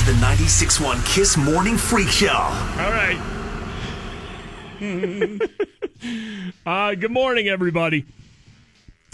[0.00, 2.28] to the 96.1 Kiss Morning Freak Show.
[2.32, 3.18] All right.
[6.66, 8.06] uh, good morning, everybody.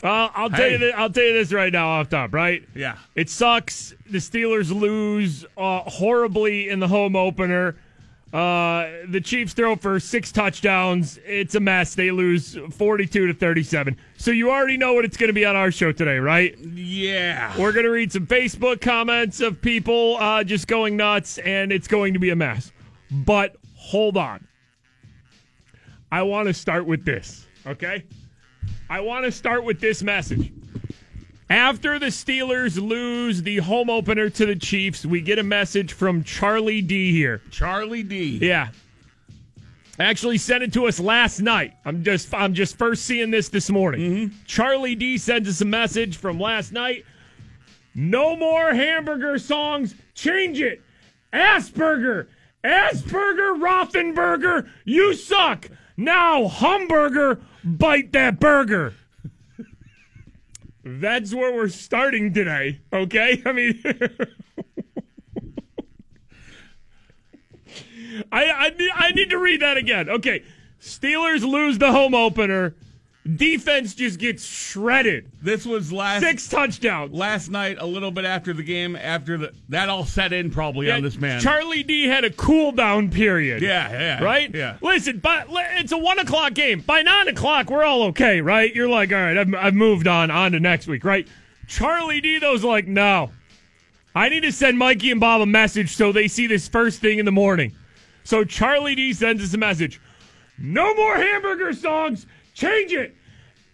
[0.02, 0.72] Uh, I'll tell Hey.
[0.72, 0.78] you.
[0.78, 2.32] This, I'll tell you this right now, off top.
[2.32, 2.62] Right?
[2.74, 2.98] Yeah.
[3.16, 3.94] It sucks.
[4.08, 7.74] The Steelers lose uh, horribly in the home opener.
[8.32, 11.18] Uh, the Chiefs throw for six touchdowns.
[11.24, 11.94] It's a mess.
[11.94, 13.96] They lose forty-two to thirty-seven.
[14.18, 16.58] So you already know what it's going to be on our show today, right?
[16.58, 17.56] Yeah.
[17.58, 21.88] We're going to read some Facebook comments of people uh, just going nuts, and it's
[21.88, 22.72] going to be a mess.
[23.10, 24.46] But hold on.
[26.10, 28.04] I want to start with this, okay?
[28.90, 30.52] I want to start with this message.
[31.48, 36.24] After the Steelers lose the home opener to the Chiefs, we get a message from
[36.24, 37.40] Charlie D here.
[37.50, 38.38] Charlie D.
[38.42, 38.70] Yeah.
[39.98, 41.74] Actually sent it to us last night.
[41.84, 44.00] I'm just I'm just first seeing this this morning.
[44.00, 44.36] Mm-hmm.
[44.44, 47.04] Charlie D sends us a message from last night.
[47.94, 49.94] No more hamburger songs.
[50.14, 50.82] Change it.
[51.32, 52.26] Asperger.
[52.64, 54.68] Asperger Rothenberger.
[54.84, 55.70] You suck.
[55.96, 57.40] Now Humburger.
[57.64, 58.94] Bite that burger.
[60.88, 62.78] That's where we're starting today.
[62.92, 63.42] Okay?
[63.44, 63.82] I mean
[68.32, 70.08] I, I, I need to read that again.
[70.08, 70.44] Okay.
[70.80, 72.76] Steelers lose the home opener.
[73.34, 75.30] Defense just gets shredded.
[75.42, 77.12] This was last Six touchdowns.
[77.12, 80.90] last night, a little bit after the game, after the that all set in probably
[80.92, 81.40] on this man.
[81.40, 83.62] Charlie D had a cool down period.
[83.62, 84.54] Yeah, yeah, Right?
[84.54, 84.76] yeah.
[84.80, 86.80] Listen, but it's a one o'clock game.
[86.82, 88.72] By nine o'clock, we're all okay, right?
[88.72, 91.26] You're like, all right, I've, I've moved on, on to next week, right?
[91.66, 93.32] Charlie D, though's like, no.
[94.14, 97.18] I need to send Mikey and Bob a message so they see this first thing
[97.18, 97.72] in the morning.
[98.22, 100.00] So Charlie D sends us a message.
[100.58, 102.26] No more hamburger songs.
[102.54, 103.15] Change it.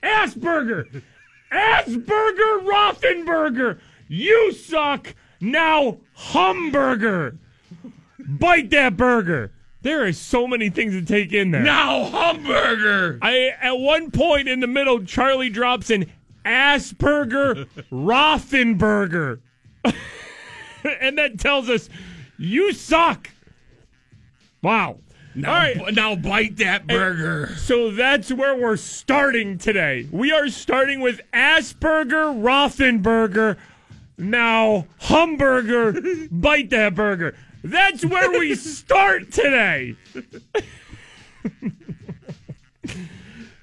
[0.02, 1.02] Asperger.
[1.52, 3.78] Asperger Rothenberger.
[4.08, 5.14] You suck.
[5.40, 7.38] Now Humburger.
[8.18, 9.52] Bite that burger.
[9.82, 11.62] There are so many things to take in there.
[11.62, 13.18] now hamburger.
[13.20, 16.06] I at one point in the middle, Charlie drops an
[16.44, 19.40] Asperger Rothenberger.
[19.84, 21.88] and that tells us
[22.38, 23.30] you suck.
[24.62, 24.98] Wow.
[25.34, 25.94] Now, All right.
[25.94, 27.54] now bite that burger.
[27.56, 30.06] So that's where we're starting today.
[30.10, 33.56] We are starting with Asperger Rothenberger.
[34.18, 35.94] Now, Humburger,
[36.30, 37.34] bite that burger.
[37.64, 39.96] That's where we start today.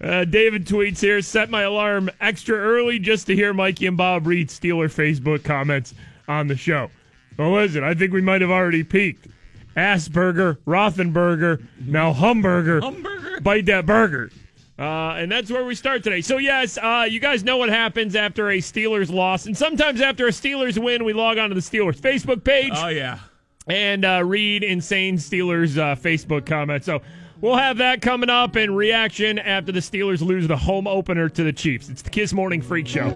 [0.02, 4.26] Uh, David tweets here, set my alarm extra early just to hear Mikey and Bob
[4.28, 5.94] read Steeler Facebook comments
[6.28, 6.90] on the show.
[7.38, 9.28] Well, listen, I think we might have already peaked.
[9.76, 12.82] Asperger, Rothenberger, now Humburger.
[12.82, 13.42] Hamburger?
[13.42, 14.32] Bite that burger.
[14.78, 16.22] Uh, and that's where we start today.
[16.22, 19.46] So, yes, uh, you guys know what happens after a Steelers loss.
[19.46, 22.88] And sometimes after a Steelers win, we log on to the Steelers Facebook page Oh
[22.88, 23.20] yeah.
[23.68, 26.86] and uh, read insane Steelers uh, Facebook comments.
[26.86, 27.02] So
[27.42, 31.44] we'll have that coming up in reaction after the Steelers lose the home opener to
[31.44, 31.90] the Chiefs.
[31.90, 33.16] It's the Kiss Morning Freak Show.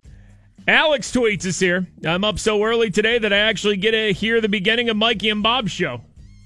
[0.67, 1.87] Alex tweets us here.
[2.05, 5.29] I'm up so early today that I actually get to hear the beginning of Mikey
[5.29, 6.01] and Bob's show.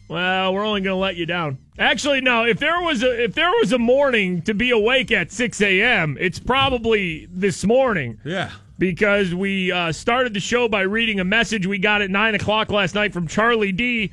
[0.07, 1.57] Well, we're only going to let you down.
[1.78, 2.45] Actually, no.
[2.45, 6.18] If there was a if there was a morning to be awake at 6 a.m.,
[6.19, 8.51] it's probably this morning Yeah.
[8.79, 12.72] because we uh, started the show by reading a message we got at 9 o'clock
[12.72, 14.12] last night from Charlie D,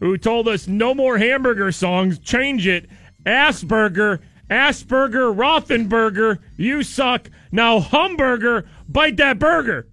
[0.00, 2.88] who told us no more hamburger songs, change it.
[3.26, 7.28] Asperger, Asperger, Rothenberger, you suck.
[7.50, 9.86] Now, Humburger, bite that burger.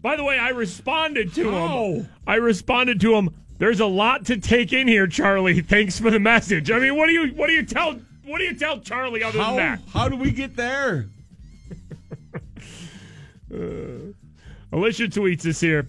[0.00, 1.94] By the way, I responded to Oh.
[1.94, 2.08] him.
[2.26, 3.30] I responded to him.
[3.62, 5.60] There's a lot to take in here, Charlie.
[5.60, 6.68] Thanks for the message.
[6.72, 7.92] I mean, what do you what do you tell
[8.24, 9.80] what do you tell Charlie other than How that?
[9.92, 11.06] how do we get there?
[14.72, 15.86] Alicia tweets us here.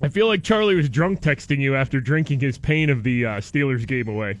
[0.00, 3.30] I feel like Charlie was drunk texting you after drinking his pain of the uh,
[3.38, 4.38] Steelers game away.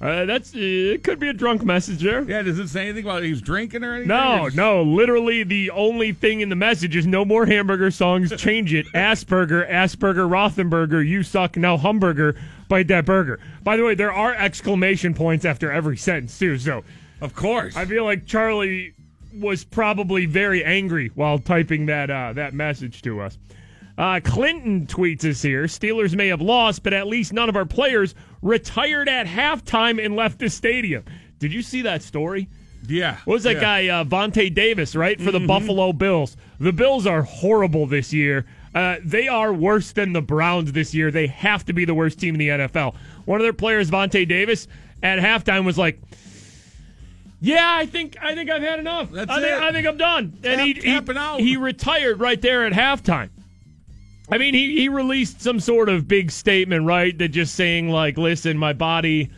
[0.00, 1.04] Uh, that's uh, it.
[1.04, 2.22] Could be a drunk message there.
[2.22, 2.42] Yeah.
[2.42, 4.08] Does it say anything about he was drinking or anything?
[4.08, 4.82] No, no.
[4.82, 8.34] Literally, the only thing in the message is no more hamburger songs.
[8.36, 8.86] Change it.
[8.92, 11.06] Asperger, Asperger, Rothenberger.
[11.06, 11.56] You suck.
[11.56, 12.36] Now Humburger.
[12.68, 13.38] Bite that burger.
[13.62, 16.58] By the way, there are exclamation points after every sentence too.
[16.58, 16.84] So
[17.20, 17.76] Of course.
[17.76, 18.92] I feel like Charlie
[19.32, 23.38] was probably very angry while typing that uh, that message to us.
[23.98, 27.64] Uh, Clinton tweets us here Steelers may have lost, but at least none of our
[27.64, 31.04] players retired at halftime and left the stadium.
[31.38, 32.48] Did you see that story?
[32.88, 33.16] Yeah.
[33.24, 33.60] What was that yeah.
[33.60, 35.20] guy, uh, Vontae Davis, right?
[35.20, 36.36] For the Buffalo Bills.
[36.60, 38.46] The Bills are horrible this year.
[38.74, 41.10] Uh, they are worse than the Browns this year.
[41.10, 42.94] They have to be the worst team in the NFL.
[43.24, 44.68] One of their players, Vontae Davis,
[45.02, 45.98] at halftime was like,
[47.40, 49.10] "Yeah, I think I think I've had enough.
[49.10, 49.62] That's I think it.
[49.62, 51.40] I think I'm done." and Tap- he, out.
[51.40, 53.30] he retired right there at halftime.
[54.28, 57.16] I mean, he, he released some sort of big statement, right?
[57.16, 59.30] That just saying like, "Listen, my body,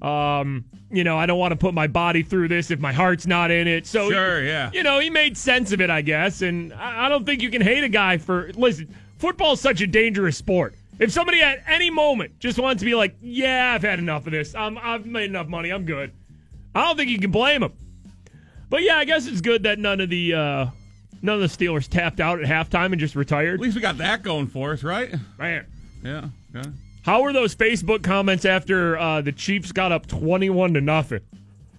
[0.00, 3.26] um, you know, I don't want to put my body through this if my heart's
[3.26, 4.70] not in it." So, Sure, yeah.
[4.72, 6.42] you know, he made sense of it, I guess.
[6.42, 8.94] And I, I don't think you can hate a guy for listen.
[9.18, 10.74] Football's such a dangerous sport.
[10.98, 14.32] If somebody at any moment just wants to be like, "Yeah, I've had enough of
[14.32, 14.54] this.
[14.54, 15.70] I'm, I've made enough money.
[15.70, 16.12] I'm good,"
[16.74, 17.72] I don't think you can blame him.
[18.68, 20.66] But yeah, I guess it's good that none of the uh,
[21.26, 23.54] none of the Steelers tapped out at halftime and just retired.
[23.54, 25.14] At least we got that going for us, right?
[25.38, 25.66] Man.
[26.02, 26.28] Yeah.
[26.54, 26.62] yeah.
[27.02, 31.20] How were those Facebook comments after uh, the Chiefs got up twenty-one to nothing?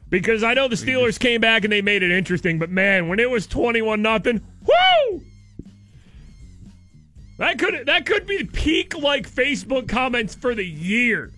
[0.10, 3.20] Because I know the Steelers came back and they made it interesting, but man, when
[3.20, 5.22] it was twenty-one nothing, whoo!
[7.40, 11.32] That could that could be peak like Facebook comments for the year.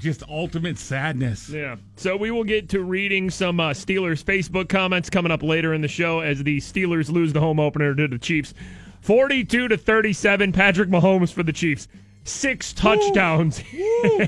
[0.00, 1.50] Just ultimate sadness.
[1.50, 1.76] Yeah.
[1.96, 5.82] So we will get to reading some uh, Steelers Facebook comments coming up later in
[5.82, 8.54] the show as the Steelers lose the home opener to the Chiefs,
[9.02, 10.52] forty-two to thirty-seven.
[10.52, 11.86] Patrick Mahomes for the Chiefs,
[12.24, 13.62] six touchdowns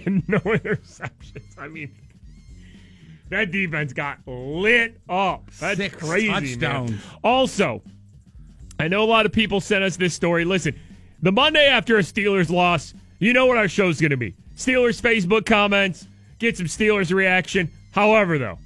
[0.04, 1.58] and no interceptions.
[1.58, 1.90] I mean,
[3.30, 5.50] that defense got lit up.
[5.58, 6.56] That's Six crazy.
[6.58, 6.98] man.
[7.24, 7.82] Also,
[8.78, 10.44] I know a lot of people sent us this story.
[10.44, 10.78] Listen,
[11.22, 14.34] the Monday after a Steelers loss, you know what our show's going to be.
[14.56, 16.06] Steelers Facebook comments,
[16.38, 17.70] get some Steelers reaction.
[17.92, 18.58] However, though,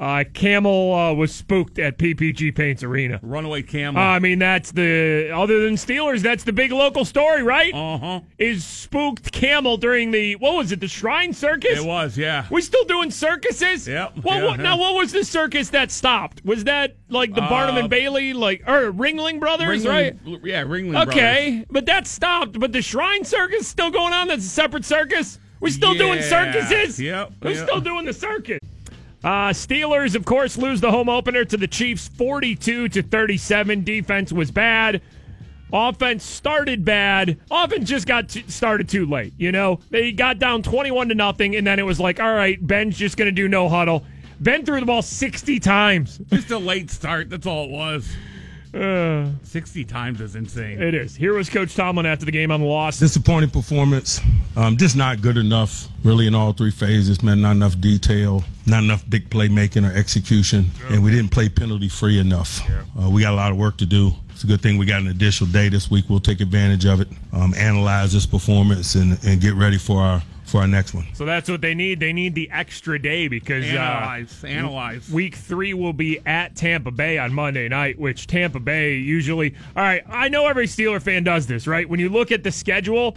[0.00, 3.20] uh, Camel uh, was spooked at PPG Paints Arena.
[3.22, 4.00] Runaway camel.
[4.02, 7.72] Uh, I mean, that's the, other than Steelers, that's the big local story, right?
[7.74, 8.20] uh huh.
[8.38, 11.78] Is spooked Camel during the, what was it, the Shrine Circus?
[11.78, 12.46] It was, yeah.
[12.50, 13.86] We still doing circuses?
[13.86, 14.24] Yep.
[14.24, 14.62] Well, Yeah, what, yeah.
[14.62, 16.42] now what was the circus that stopped?
[16.44, 20.16] Was that like the Barnum Uh, and Bailey, like or Ringling Brothers, right?
[20.24, 22.58] Ringling- Yeah, Ringling Okay, but that stopped.
[22.58, 24.28] But the Shrine Circus still going on.
[24.28, 25.38] That's a separate circus.
[25.60, 26.98] We still doing circuses.
[26.98, 27.68] Yep, we're yep.
[27.68, 28.58] still doing the circus.
[29.22, 33.84] Uh, Steelers, of course, lose the home opener to the Chiefs, forty-two to thirty-seven.
[33.84, 35.02] Defense was bad.
[35.72, 37.38] Offense started bad.
[37.50, 39.34] Offense just got t- started too late.
[39.36, 42.58] You know, they got down twenty-one to nothing, and then it was like, all right,
[42.66, 44.04] Ben's just going to do no huddle.
[44.40, 46.18] Ben threw the ball sixty times.
[46.32, 47.28] Just a late start.
[47.28, 48.10] That's all it was.
[48.72, 50.80] Uh, 60 times is insane.
[50.80, 51.16] it is.
[51.16, 52.98] Here was Coach Tomlin after the game on the loss.
[53.00, 54.20] disappointing performance.
[54.56, 57.22] Um, just not good enough, really, in all three phases.
[57.22, 61.88] Man, not enough detail, not enough big playmaking or execution, and we didn't play penalty
[61.88, 62.60] free enough.
[63.00, 64.12] Uh, we got a lot of work to do.
[64.30, 66.06] It's a good thing we got an additional day this week.
[66.08, 70.22] We'll take advantage of it, um, analyze this performance, and, and get ready for our
[70.50, 71.06] for our next one.
[71.14, 72.00] So that's what they need.
[72.00, 74.44] They need the extra day because uh, Analyze.
[74.44, 75.10] Analyze.
[75.10, 79.54] Week three will be at Tampa Bay on Monday night, which Tampa Bay usually.
[79.76, 81.88] All right, I know every Steeler fan does this, right?
[81.88, 83.16] When you look at the schedule,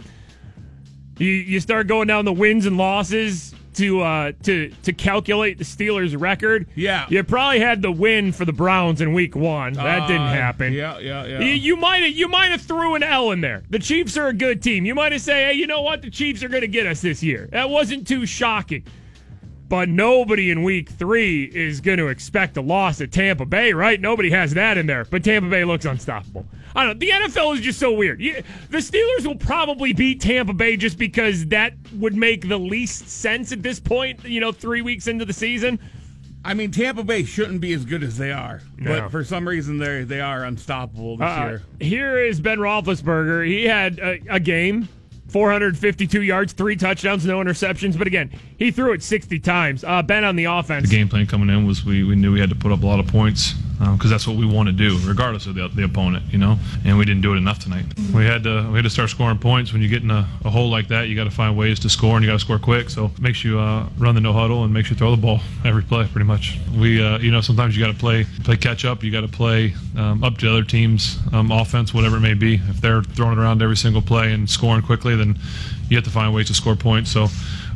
[1.18, 5.64] you you start going down the wins and losses to uh to to calculate the
[5.64, 6.66] Steelers' record.
[6.74, 7.06] Yeah.
[7.08, 9.72] you probably had the win for the Browns in Week One.
[9.74, 10.72] That didn't Uh, happen.
[10.72, 11.40] Yeah, yeah, yeah.
[11.40, 13.62] You, you might have you might have threw an L in there.
[13.70, 14.84] The Chiefs are a good team.
[14.84, 16.02] You might have said, hey, you know what?
[16.02, 17.48] The Chiefs are going to get us this year.
[17.52, 18.84] That wasn't too shocking.
[19.74, 24.00] But nobody in Week Three is going to expect a loss at Tampa Bay, right?
[24.00, 25.04] Nobody has that in there.
[25.04, 26.46] But Tampa Bay looks unstoppable.
[26.76, 26.98] I don't know.
[27.00, 28.20] The NFL is just so weird.
[28.20, 28.40] You,
[28.70, 33.50] the Steelers will probably beat Tampa Bay just because that would make the least sense
[33.50, 34.22] at this point.
[34.24, 35.80] You know, three weeks into the season.
[36.44, 39.00] I mean, Tampa Bay shouldn't be as good as they are, No.
[39.00, 41.62] but for some reason they they are unstoppable this Uh, year.
[41.80, 43.44] here is Ben Roethlisberger.
[43.44, 44.88] He had a, a game,
[45.34, 47.98] 452 yards, three touchdowns, no interceptions.
[47.98, 49.82] But again, he threw it 60 times.
[49.82, 50.88] Uh, ben on the offense.
[50.88, 52.86] the game plan coming in was we, we knew we had to put up a
[52.86, 56.24] lot of points because that's what we want to do, regardless of the, the opponent,
[56.30, 56.58] you know.
[56.84, 57.84] And we didn't do it enough tonight.
[58.14, 59.72] We had to we had to start scoring points.
[59.72, 61.88] When you get in a, a hole like that, you got to find ways to
[61.88, 62.90] score, and you got to score quick.
[62.90, 65.40] So it makes you uh, run the no huddle and makes you throw the ball
[65.64, 66.58] every play, pretty much.
[66.78, 69.02] We uh, you know sometimes you got to play play catch up.
[69.02, 72.54] You got to play um, up to other team's um, offense, whatever it may be.
[72.54, 75.38] If they're throwing around every single play and scoring quickly, then
[75.88, 77.10] you have to find ways to score points.
[77.10, 77.28] So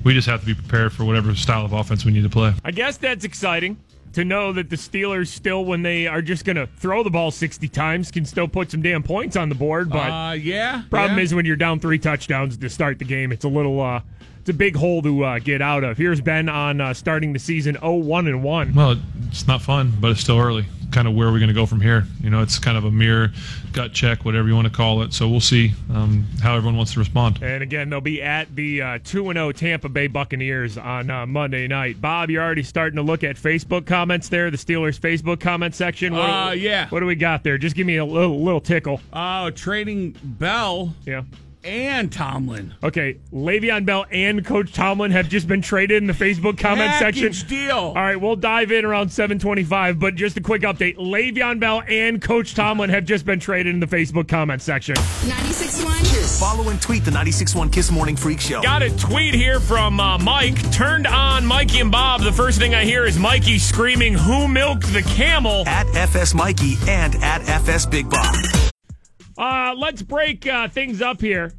[0.04, 2.54] we just have to be prepared for whatever style of offense we need to play.
[2.64, 3.76] I guess that's exciting
[4.12, 7.30] to know that the Steelers still, when they are just going to throw the ball
[7.30, 9.90] 60 times, can still put some damn points on the board.
[9.90, 10.82] But uh, yeah.
[10.90, 11.24] problem yeah.
[11.24, 13.80] is when you're down three touchdowns to start the game, it's a little.
[13.80, 14.00] Uh,
[14.48, 15.98] it's a big hole to uh, get out of.
[15.98, 18.74] Here's Ben on uh, starting the season 0 1 and 1.
[18.74, 18.96] Well,
[19.28, 20.64] it's not fun, but it's still early.
[20.90, 22.06] kind of where are we're going to go from here.
[22.22, 23.30] You know, it's kind of a mirror,
[23.74, 25.12] gut check, whatever you want to call it.
[25.12, 27.42] So we'll see um, how everyone wants to respond.
[27.42, 31.68] And again, they'll be at the uh, 2 0 Tampa Bay Buccaneers on uh, Monday
[31.68, 32.00] night.
[32.00, 36.14] Bob, you're already starting to look at Facebook comments there, the Steelers Facebook comment section.
[36.14, 36.88] What, Uh, yeah.
[36.88, 37.58] What do we got there?
[37.58, 39.02] Just give me a little, little tickle.
[39.12, 41.24] Oh, trading Bell Yeah.
[41.64, 42.74] And Tomlin.
[42.82, 47.32] Okay, Le'Veon Bell and Coach Tomlin have just been traded in the Facebook comment section.
[47.48, 47.76] Deal.
[47.76, 50.96] All right, we'll dive in around 725, but just a quick update.
[50.96, 54.94] Le'Veon Bell and Coach Tomlin have just been traded in the Facebook comment section.
[54.94, 56.40] 96.1 Kiss.
[56.40, 58.62] Follow and tweet the 96.1 Kiss Morning Freak Show.
[58.62, 60.70] Got a tweet here from uh, Mike.
[60.72, 62.22] Turned on Mikey and Bob.
[62.22, 65.66] The first thing I hear is Mikey screaming, Who milked the camel?
[65.66, 68.34] At FS Mikey and at FS Big Bob.
[69.38, 71.52] Uh, let's break uh, things up here.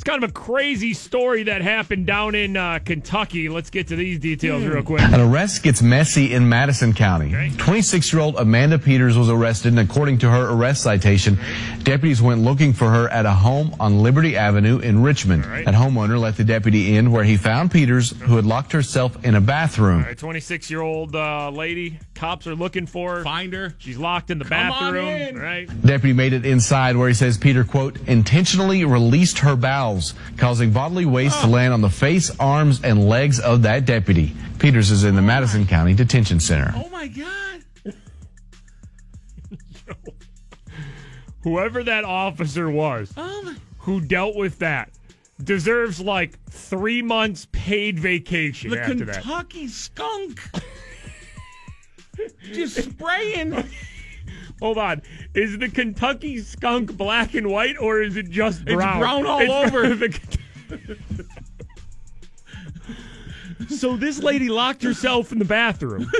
[0.00, 3.50] It's kind of a crazy story that happened down in uh, Kentucky.
[3.50, 5.02] Let's get to these details real quick.
[5.02, 7.50] An arrest gets messy in Madison County.
[7.58, 11.38] 26 year old Amanda Peters was arrested, and according to her arrest citation,
[11.82, 15.44] deputies went looking for her at a home on Liberty Avenue in Richmond.
[15.44, 15.66] right.
[15.66, 19.34] That homeowner let the deputy in where he found Peters, who had locked herself in
[19.34, 20.06] a bathroom.
[20.08, 21.98] A 26 year old uh, lady.
[22.20, 23.24] Cops are looking for her.
[23.24, 23.74] Find her.
[23.78, 25.06] She's locked in the Come on bathroom.
[25.08, 25.38] in.
[25.38, 25.86] Right.
[25.86, 31.06] Deputy made it inside where he says Peter, quote, intentionally released her bowels, causing bodily
[31.06, 31.50] waste to oh.
[31.50, 34.34] land on the face, arms, and legs of that deputy.
[34.58, 36.74] Peters is in the Madison oh County Detention Center.
[36.76, 37.62] Oh my God.
[41.42, 44.90] Whoever that officer was oh who dealt with that
[45.42, 49.22] deserves like three months paid vacation The after that.
[49.22, 50.38] Kentucky skunk.
[52.52, 53.64] Just spraying.
[54.60, 55.02] Hold on.
[55.34, 58.96] Is the Kentucky skunk black and white or is it just brown?
[58.96, 59.94] It's brown all It's- over.
[59.96, 60.18] the-
[63.68, 66.10] so this lady locked herself in the bathroom.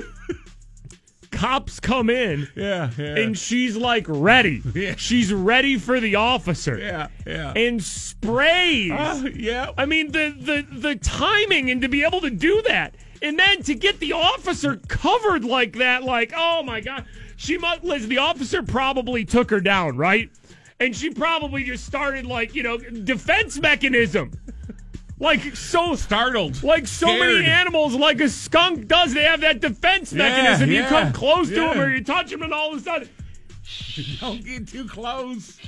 [1.31, 3.17] Cops come in Yeah, yeah.
[3.17, 4.63] and she's like ready.
[4.75, 4.95] Yeah.
[4.97, 6.79] She's ready for the officer.
[6.79, 7.53] yeah, yeah.
[7.57, 8.91] And sprays.
[8.93, 9.71] Uh, yeah.
[9.79, 12.95] I mean the the the timing and to be able to do that.
[13.23, 17.05] And then to get the officer covered like that, like, oh my god.
[17.37, 20.31] She must Liz, the officer probably took her down, right?
[20.79, 24.33] And she probably just started like, you know, defense mechanism.
[25.19, 26.63] Like so Startled.
[26.63, 30.71] like so many animals, like a skunk does, they have that defense Yeah, mechanism.
[30.71, 31.75] You come close to yeah.
[31.75, 33.09] them or you touch them and all of a sudden
[34.21, 35.59] Don't get too close.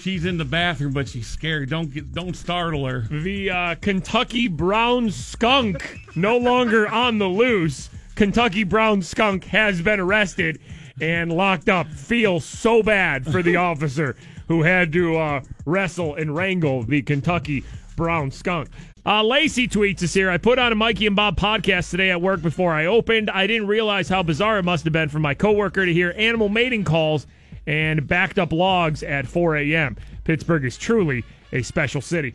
[0.00, 1.68] She's in the bathroom, but she's scared.
[1.68, 3.02] Don't get, don't startle her.
[3.10, 7.90] The uh, Kentucky Brown Skunk no longer on the loose.
[8.14, 10.58] Kentucky Brown Skunk has been arrested
[11.00, 11.86] and locked up.
[11.88, 14.16] Feel so bad for the officer
[14.48, 17.62] who had to uh, wrestle and wrangle the Kentucky
[17.96, 18.68] Brown Skunk.
[19.04, 20.30] Uh, Lacey tweets us here.
[20.30, 23.30] I put on a Mikey and Bob podcast today at work before I opened.
[23.30, 26.48] I didn't realize how bizarre it must have been for my coworker to hear animal
[26.48, 27.26] mating calls
[27.70, 29.96] and backed up logs at 4 a.m.
[30.24, 32.34] Pittsburgh is truly a special city.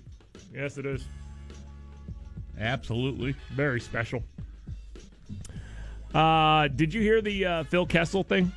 [0.54, 1.04] Yes, it is.
[2.58, 3.36] Absolutely.
[3.52, 4.24] Very special.
[6.14, 8.50] Uh, did you hear the uh, Phil Kessel thing?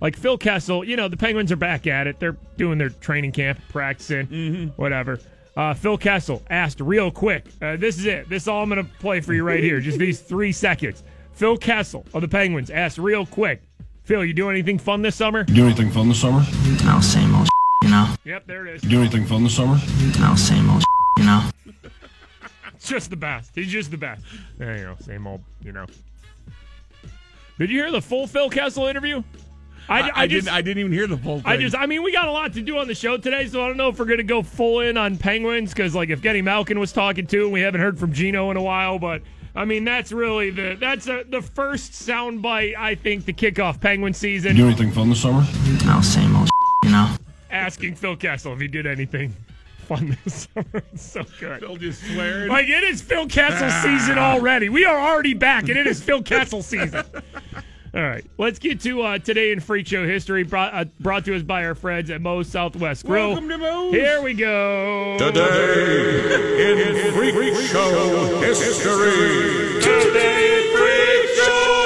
[0.00, 2.18] Like Phil Kessel, you know, the Penguins are back at it.
[2.18, 5.20] They're doing their training camp, practicing, whatever.
[5.56, 7.46] Uh, Phil Kessel asked real quick.
[7.62, 8.28] Uh, this is it.
[8.28, 9.78] This is all I'm going to play for you right here.
[9.78, 11.04] Just these three seconds.
[11.34, 13.62] Phil Kessel of the Penguins asked real quick.
[14.04, 15.44] Phil, you do anything fun this summer?
[15.44, 16.44] Do anything fun this summer?
[16.84, 17.48] No, same old
[17.82, 18.14] you know.
[18.24, 18.82] Yep, there it is.
[18.82, 19.78] Do anything fun this summer?
[20.20, 20.84] No, same old
[21.18, 21.42] you know.
[22.80, 23.52] Just the best.
[23.54, 24.22] He's just the best.
[24.58, 24.96] There you go.
[25.00, 25.86] Same old, you know.
[27.58, 29.22] Did you hear the full Phil Kessel interview?
[29.88, 30.50] I, I, I didn't.
[30.50, 31.46] I didn't even hear the full thing.
[31.46, 33.62] I just, I mean, we got a lot to do on the show today, so
[33.62, 36.20] I don't know if we're going to go full in on Penguins because, like, if
[36.20, 39.22] Geno Malkin was talking too, and we haven't heard from Geno in a while, but
[39.56, 43.80] I mean, that's really the that's a, the first soundbite I think to kick off
[43.80, 44.56] Penguin season.
[44.56, 45.44] Do anything fun this summer?
[45.86, 46.50] No, same old
[46.82, 47.14] you know.
[47.50, 49.32] Asking Phil Kessel if he did anything
[49.84, 50.82] fun this summer.
[50.92, 51.60] It's so good.
[51.60, 52.48] Phil just swearing.
[52.48, 54.32] Like it is Phil Kessel season ah.
[54.32, 54.68] already.
[54.68, 57.04] We are already back, and it is Phil Kessel season.
[57.94, 61.36] All right, let's get to uh, today in Freak Show history, brought, uh, brought to
[61.36, 63.28] us by our friends at Moe's Southwest Grill.
[63.28, 63.92] Welcome to Moe's.
[63.92, 65.16] Here we go.
[65.16, 69.80] Today in Freak Show history.
[69.80, 71.80] Today in Freak Show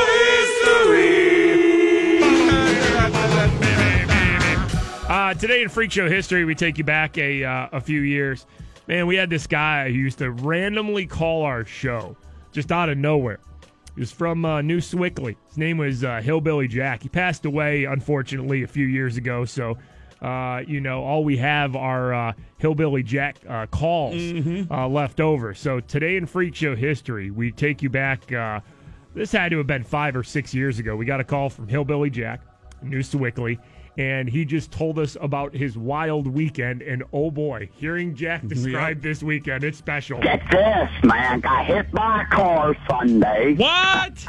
[5.11, 8.47] Uh, today in Freak Show history, we take you back a uh, a few years.
[8.87, 12.17] Man, we had this guy who used to randomly call our show
[12.53, 13.41] just out of nowhere.
[13.99, 15.37] He was from uh, New Sewickley.
[15.49, 17.03] His name was uh, Hillbilly Jack.
[17.03, 19.45] He passed away, unfortunately, a few years ago.
[19.45, 19.77] So,
[20.23, 24.15] uh, you know, all we have are uh, Hillbilly Jack uh, calls
[24.71, 25.53] uh, left over.
[25.53, 28.61] So today in Freak Show history, we take you back uh,
[29.17, 30.95] this had to have been five or six years ago.
[30.95, 32.43] We got a call from Hillbilly Jack,
[32.83, 33.59] New Sewickley,
[33.99, 36.83] and he just told us about his wild weekend.
[36.83, 38.49] And oh boy, hearing Jack mm-hmm.
[38.49, 40.21] describe this weekend, it's special.
[40.21, 41.41] Get this, man.
[41.41, 43.55] Got hit by a car Sunday.
[43.57, 44.25] What?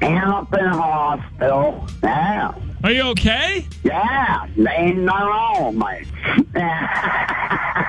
[0.00, 1.86] And up in the hospital.
[2.02, 2.54] Yeah.
[2.84, 3.66] Are you okay?
[3.82, 4.46] Yeah.
[4.56, 6.06] They ain't nothing wrong, mate.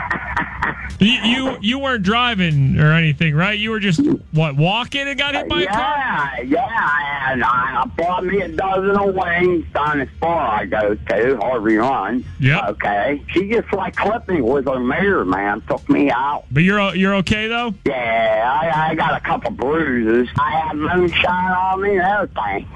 [1.00, 3.58] You, you you weren't driving or anything, right?
[3.58, 5.80] You were just what walking and got hit by a car.
[5.80, 10.66] Yeah, yeah, and I, I bought me a dozen of wings down this bar I
[10.66, 12.24] go to, Harvey Run.
[12.40, 12.68] Yeah.
[12.70, 13.24] Okay.
[13.30, 15.62] She just like clipped me with her mirror, man.
[15.62, 16.46] Took me out.
[16.52, 17.74] But you're you're okay though.
[17.86, 20.30] Yeah, I, I got a couple bruises.
[20.38, 22.68] I had moonshine on me and everything.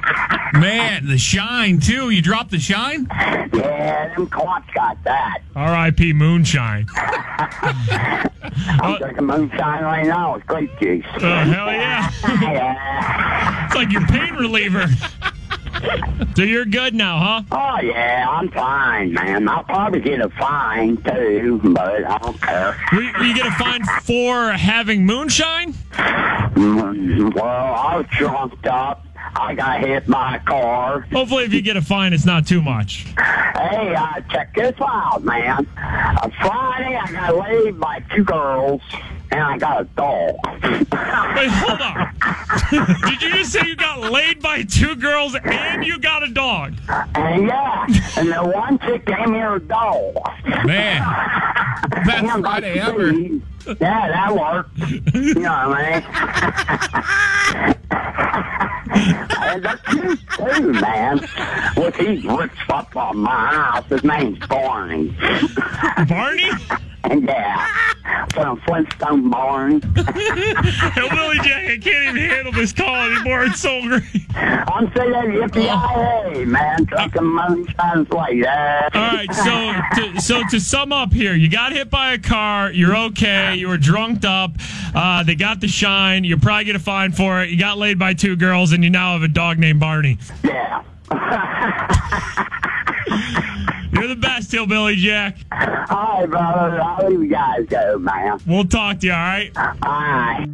[0.60, 2.10] Man, the shine too.
[2.12, 3.08] You dropped the shine.
[3.12, 5.40] Yeah, them clocks got that.
[5.56, 6.14] R.I.P.
[6.14, 6.86] Moonshine.
[8.68, 10.36] I'm drinking moonshine right now.
[10.36, 11.06] It's grape juice.
[11.16, 12.12] Oh hell yeah!
[12.42, 13.66] yeah.
[13.68, 14.86] It's like your pain reliever.
[16.36, 17.42] so you're good now, huh?
[17.52, 19.48] Oh yeah, I'm fine, man.
[19.48, 22.78] I'll probably get a fine too, but I don't care.
[22.94, 25.74] You, were you get a fine for having moonshine?
[25.94, 29.06] Mm, Well, I was drunked up.
[29.38, 31.02] I got hit by a car.
[31.12, 33.06] Hopefully, if you get a fine, it's not too much.
[33.18, 35.68] Hey, uh, check this out, man.
[36.18, 38.82] Uh, Friday, I got laid by two girls,
[39.32, 40.36] and I got a dog.
[40.63, 42.15] Wait, hold on.
[43.10, 46.74] Did you just say you got laid by two girls and you got a dog?
[47.15, 47.86] And yeah,
[48.17, 50.15] and the one chick gave me her dog.
[50.65, 51.01] Man,
[52.05, 53.10] best Damn, Friday that's ever.
[53.13, 53.41] sweet.
[53.67, 54.77] Yeah, that worked.
[55.15, 57.75] You know what I mean?
[59.55, 61.20] and that's cute too, man.
[61.75, 63.86] Look, he's rich up on my house.
[63.89, 65.15] His name's Barney.
[66.08, 66.51] Barney?
[67.08, 67.68] And yeah,
[68.34, 69.80] from Flintstone Barney.
[69.96, 73.46] Hey, Willie Jack, I can't even handle this call anymore.
[73.46, 74.04] It's so great.
[74.36, 76.86] I'm saying yippee man.
[76.88, 78.44] Trucking moonshine's late.
[78.46, 82.18] Uh, All right, so to, so to sum up here, you got hit by a
[82.18, 82.72] car.
[82.72, 83.56] You're okay.
[83.56, 84.52] You were drunked up.
[84.96, 86.24] Uh, they got the shine.
[86.24, 87.50] You're probably get a fine for it.
[87.50, 90.18] You got laid by two girls, and you now have a dog named Barney.
[90.44, 90.82] yeah.
[93.96, 95.38] You're the best, Hillbilly Jack.
[95.51, 96.81] All right, brother.
[96.81, 98.40] I'll leave you guys go, man.
[98.46, 99.14] We'll talk to you.
[99.14, 99.51] All right.
[99.55, 100.48] All right.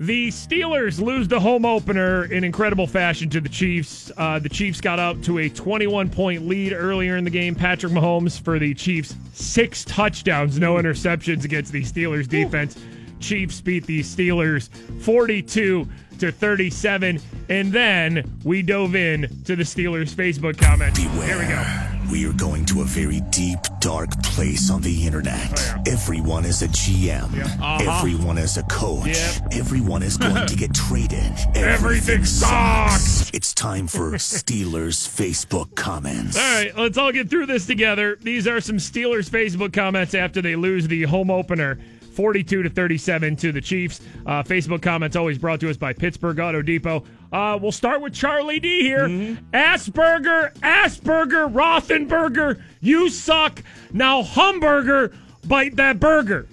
[0.00, 4.10] The Steelers lose the home opener in incredible fashion to the Chiefs.
[4.16, 7.54] Uh, the Chiefs got out to a 21 point lead earlier in the game.
[7.54, 12.76] Patrick Mahomes for the Chiefs, six touchdowns, no interceptions against the Steelers defense.
[13.20, 14.68] Chiefs beat the Steelers
[15.02, 15.86] 42
[16.22, 17.20] to 37.
[17.48, 21.00] And then we dove in to the Steelers Facebook comments.
[21.02, 21.26] Beware.
[21.26, 21.88] Here we go.
[22.12, 25.50] We are going to a very deep, dark place on the internet.
[25.88, 27.24] Everyone is a GM.
[27.42, 27.98] Uh-huh.
[27.98, 29.06] Everyone is a coach.
[29.06, 29.54] Yep.
[29.54, 31.32] Everyone is going to get traded.
[31.54, 33.30] Everything sucks.
[33.32, 36.36] It's time for Steelers Facebook comments.
[36.36, 38.16] All right, let's all get through this together.
[38.20, 41.78] These are some Steelers Facebook comments after they lose the home opener.
[42.12, 44.00] 42 to 37 to the Chiefs.
[44.26, 47.04] Uh, Facebook comments always brought to us by Pittsburgh Auto Depot.
[47.32, 49.08] Uh, we'll start with Charlie D here.
[49.52, 53.62] Asperger, Asperger, Rothenberger, you suck.
[53.92, 55.12] Now, Humburger,
[55.46, 56.46] bite that burger.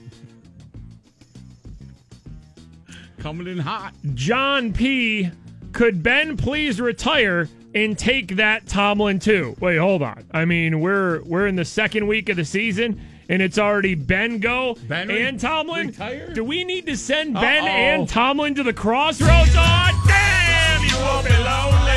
[3.19, 3.93] Coming in hot.
[4.13, 5.30] John P.
[5.74, 9.56] Could Ben please retire and take that Tomlin too?
[9.60, 10.26] Wait, hold on.
[10.32, 14.39] I mean, we're we're in the second week of the season and it's already Ben
[14.39, 15.88] go Ben re- and Tomlin.
[15.88, 16.34] retire?
[16.34, 17.68] Do we need to send Ben Uh-oh.
[17.70, 19.52] and Tomlin to the crossroads?
[19.56, 20.84] Oh, damn!
[20.84, 21.96] You won't be lonely.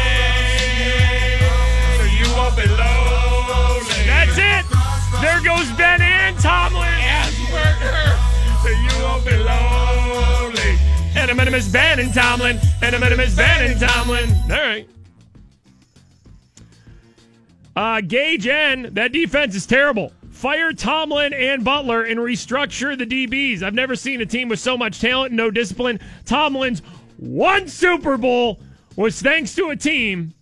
[2.21, 4.07] You won't be lonely.
[4.07, 4.65] That's it.
[5.21, 6.89] There goes Ben and Tomlin.
[6.89, 8.19] Asperger.
[8.65, 10.79] You won't be lonely.
[11.17, 12.59] And a minimum is Ben and Tomlin.
[12.83, 14.31] And a minimum is Ben and Tomlin.
[14.45, 14.89] All right.
[17.75, 20.13] Uh, Gage N, that defense is terrible.
[20.43, 23.63] Fire Tomlin and Butler and restructure the DBs.
[23.63, 26.01] I've never seen a team with so much talent and no discipline.
[26.25, 26.81] Tomlin's
[27.17, 28.59] one Super Bowl
[28.97, 30.35] was thanks to a team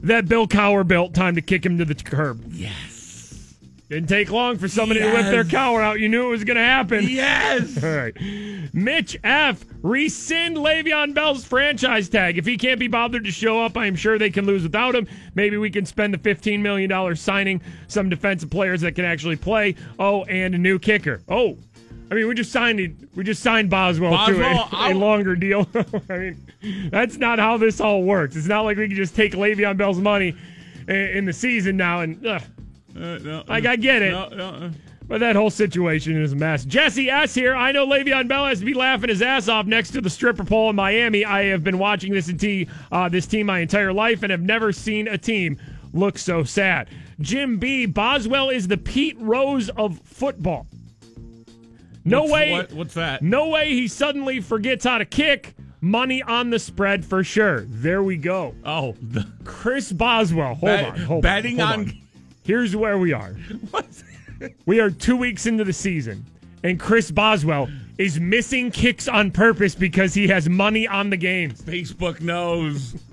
[0.00, 1.12] that Bill Cowher built.
[1.12, 2.42] Time to kick him to the curb.
[2.50, 2.87] Yes.
[3.88, 5.52] Didn't take long for somebody to whip their Yes.
[5.52, 5.98] Cowher out.
[5.98, 7.08] You knew it was going to happen.
[7.08, 7.82] Yes.
[7.82, 8.14] All right.
[8.74, 9.64] Mitch F.
[9.82, 12.36] Rescind Le'Veon Bell's franchise tag.
[12.36, 14.94] If he can't be bothered to show up, I am sure they can lose without
[14.94, 15.06] him.
[15.34, 19.74] Maybe we can spend the $15 million signing some defensive players that can actually play.
[19.98, 21.22] Oh, and a new kicker.
[21.28, 21.56] Oh,
[22.10, 25.66] I mean, we just signed we just signed Boswell, Boswell, to a, a longer deal.
[26.10, 28.34] I mean, that's not how this all works.
[28.36, 30.34] It's not like we can just take Le'Veon Bell's money
[30.88, 32.26] in, in the season now and.
[32.26, 32.42] ugh.
[33.00, 34.10] Uh, no, Like, I get it.
[34.10, 34.70] No, no, uh,
[35.06, 36.64] But that whole situation is a mess.
[36.64, 37.34] Jesse S.
[37.34, 37.54] here.
[37.54, 40.44] I know Le'Veon Bell has to be laughing his ass off next to the stripper
[40.44, 41.24] pole in Miami.
[41.24, 44.70] I have been watching this, t- uh, this team my entire life and have never
[44.72, 45.56] seen a team
[45.94, 46.88] look so sad.
[47.20, 47.86] Jim B.
[47.86, 50.66] Boswell is the Pete Rose of football.
[52.04, 52.52] No What's- way.
[52.52, 53.22] what- what's that?
[53.22, 55.54] No way he suddenly forgets how to kick.
[55.80, 57.64] Money on the spread for sure.
[57.68, 58.54] There we go.
[58.64, 60.54] Oh, the, Chris Boswell.
[60.54, 60.98] Hold Bet- on.
[60.98, 61.66] Hold betting on.
[61.68, 61.94] hold on-
[62.48, 63.36] Here's where we are.
[64.64, 66.24] we are two weeks into the season,
[66.64, 71.60] and Chris Boswell is missing kicks on purpose because he has money on the games.
[71.60, 72.96] Facebook knows.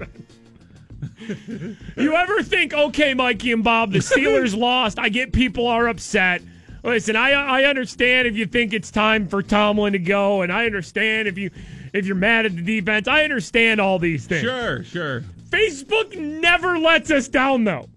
[1.98, 4.98] You ever think, okay, Mikey and Bob, the Steelers lost.
[4.98, 6.42] I get people are upset.
[6.84, 10.66] Listen, I I understand if you think it's time for Tomlin to go, and I
[10.66, 11.52] understand if you
[11.94, 13.08] if you're mad at the defense.
[13.08, 14.42] I understand all these things.
[14.42, 15.24] Sure, sure.
[15.50, 17.88] Facebook never lets us down though.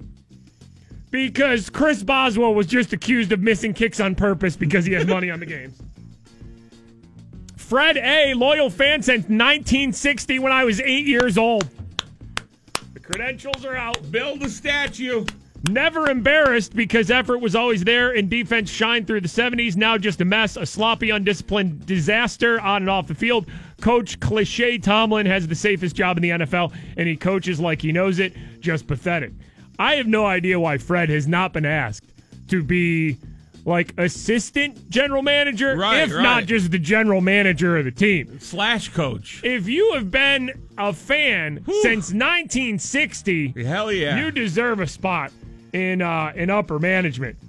[1.10, 5.30] Because Chris Boswell was just accused of missing kicks on purpose because he has money
[5.30, 5.80] on the games.
[7.56, 11.68] Fred A, loyal fan since 1960 when I was eight years old.
[12.94, 14.10] The credentials are out.
[14.10, 15.24] Build a statue.
[15.68, 19.76] Never embarrassed because effort was always there and defense shined through the 70s.
[19.76, 23.46] Now just a mess, a sloppy, undisciplined disaster on and off the field.
[23.80, 27.92] Coach Cliche Tomlin has the safest job in the NFL, and he coaches like he
[27.92, 28.34] knows it.
[28.60, 29.32] Just pathetic.
[29.78, 32.04] I have no idea why Fred has not been asked
[32.48, 33.16] to be
[33.64, 36.22] like assistant general manager, Right, if right.
[36.22, 38.40] not just the general manager of the team.
[38.40, 39.40] Slash coach.
[39.44, 44.18] If you have been a fan since 1960, Hell yeah.
[44.18, 45.32] you deserve a spot
[45.74, 47.36] in uh, in upper management.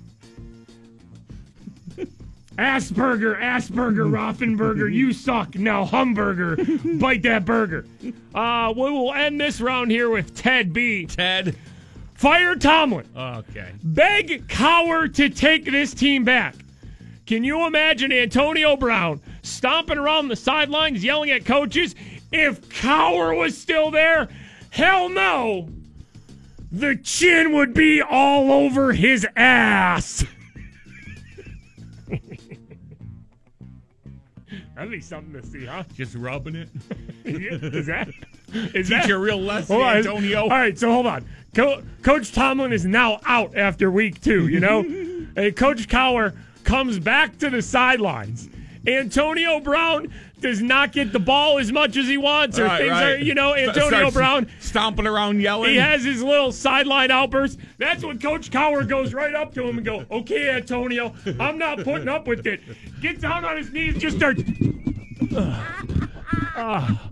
[2.58, 5.56] Asperger, Asperger, Rothenberger, you suck.
[5.56, 6.58] Now Humburger,
[7.00, 7.86] bite that burger.
[8.36, 11.06] Uh, we will end this round here with Ted B.
[11.06, 11.56] Ted.
[12.20, 13.08] Fire Tomlin.
[13.16, 13.72] Okay.
[13.82, 16.54] Beg Cowher to take this team back.
[17.26, 21.96] Can you imagine Antonio Brown stomping around the sidelines yelling at coaches?
[22.34, 24.28] If Cowher was still there,
[24.70, 25.70] hell no.
[26.74, 30.26] The chin would be all over his ass.
[34.76, 35.84] That'd be something to see, huh?
[35.96, 36.68] Just rubbing it.
[37.24, 38.10] is that
[38.54, 39.98] is Teach that a real lesson, on.
[39.98, 40.44] Antonio.
[40.44, 41.26] All right, so hold on.
[41.56, 44.48] Co- Coach Tomlin is now out after week two.
[44.48, 44.80] You know,
[45.36, 48.50] and Coach Cowher comes back to the sidelines.
[48.88, 52.92] Antonio Brown does not get the ball as much as he wants, or Right, things
[52.92, 53.04] right.
[53.04, 54.48] are, you know, Antonio starts Brown.
[54.62, 55.72] stomping around yelling.
[55.72, 57.60] He has his little sideline outburst.
[57.78, 61.84] That's when Coach Cowher goes right up to him and go, "Okay, Antonio, I'm not
[61.84, 62.62] putting up with it."
[63.02, 64.42] Gets down on his knees, just starts
[66.56, 67.10] Ah.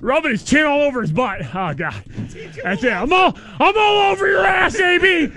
[0.00, 1.42] rubbing his chin all over his butt.
[1.54, 1.94] Oh God,
[2.62, 2.92] that's it.
[2.92, 5.32] I'm all, I'm all over your ass, AB.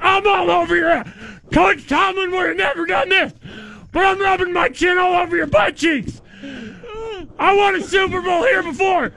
[0.00, 1.08] I'm all over your ass.
[1.52, 3.32] Coach Tomlin would have never done this,
[3.92, 6.20] but I'm rubbing my chin all over your butt cheeks.
[7.38, 9.12] I won a Super Bowl here before.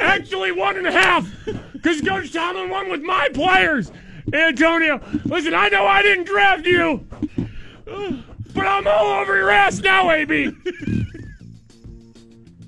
[0.00, 1.28] Actually, one and a half.
[1.72, 3.90] Because Coach Tomlin won with my players.
[4.32, 7.06] Antonio, listen, I know I didn't draft you.
[8.54, 10.52] But I'm all over your ass now, AB.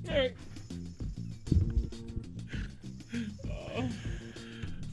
[0.09, 0.29] Uh,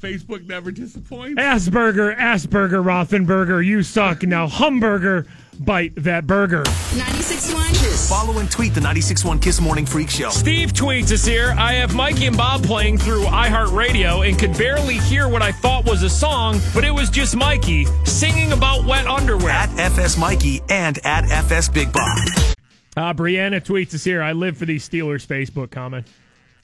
[0.01, 1.41] Facebook never disappoints.
[1.41, 4.23] Asperger, Asperger, Rothenberger, you suck.
[4.23, 5.27] Now, Humburger,
[5.59, 6.63] bite that burger.
[6.65, 8.09] 96.1 Kiss.
[8.09, 10.29] Follow and tweet the 96.1 Kiss Morning Freak Show.
[10.31, 11.55] Steve tweets us here.
[11.59, 15.87] I have Mikey and Bob playing through iHeartRadio and could barely hear what I thought
[15.87, 19.51] was a song, but it was just Mikey singing about wet underwear.
[19.51, 22.56] At FS Mikey and at FS Big Bob.
[22.97, 24.23] Uh, Brianna tweets us here.
[24.23, 26.07] I live for these Steelers Facebook comment.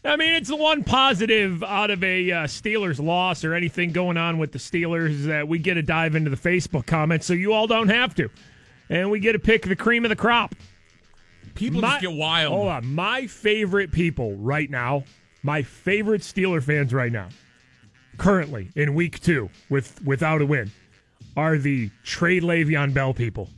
[0.05, 4.17] I mean, it's the one positive out of a uh, Steelers loss or anything going
[4.17, 7.35] on with the Steelers is that we get to dive into the Facebook comments, so
[7.35, 8.29] you all don't have to,
[8.89, 10.55] and we get to pick the cream of the crop.
[11.55, 12.53] People My- just get wild.
[12.53, 15.05] Hold on, my favorite people right now,
[15.45, 17.29] my favorite Steeler fans right now,
[18.17, 20.73] currently in Week Two with without a win,
[21.37, 23.51] are the trade Le'Veon Bell people.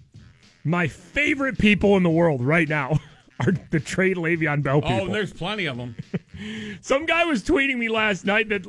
[0.65, 2.99] My favorite people in the world right now
[3.41, 5.11] are the trade Le'Veon Bell oh, people.
[5.11, 5.95] Oh, there's plenty of them.
[6.81, 8.65] Some guy was tweeting me last night that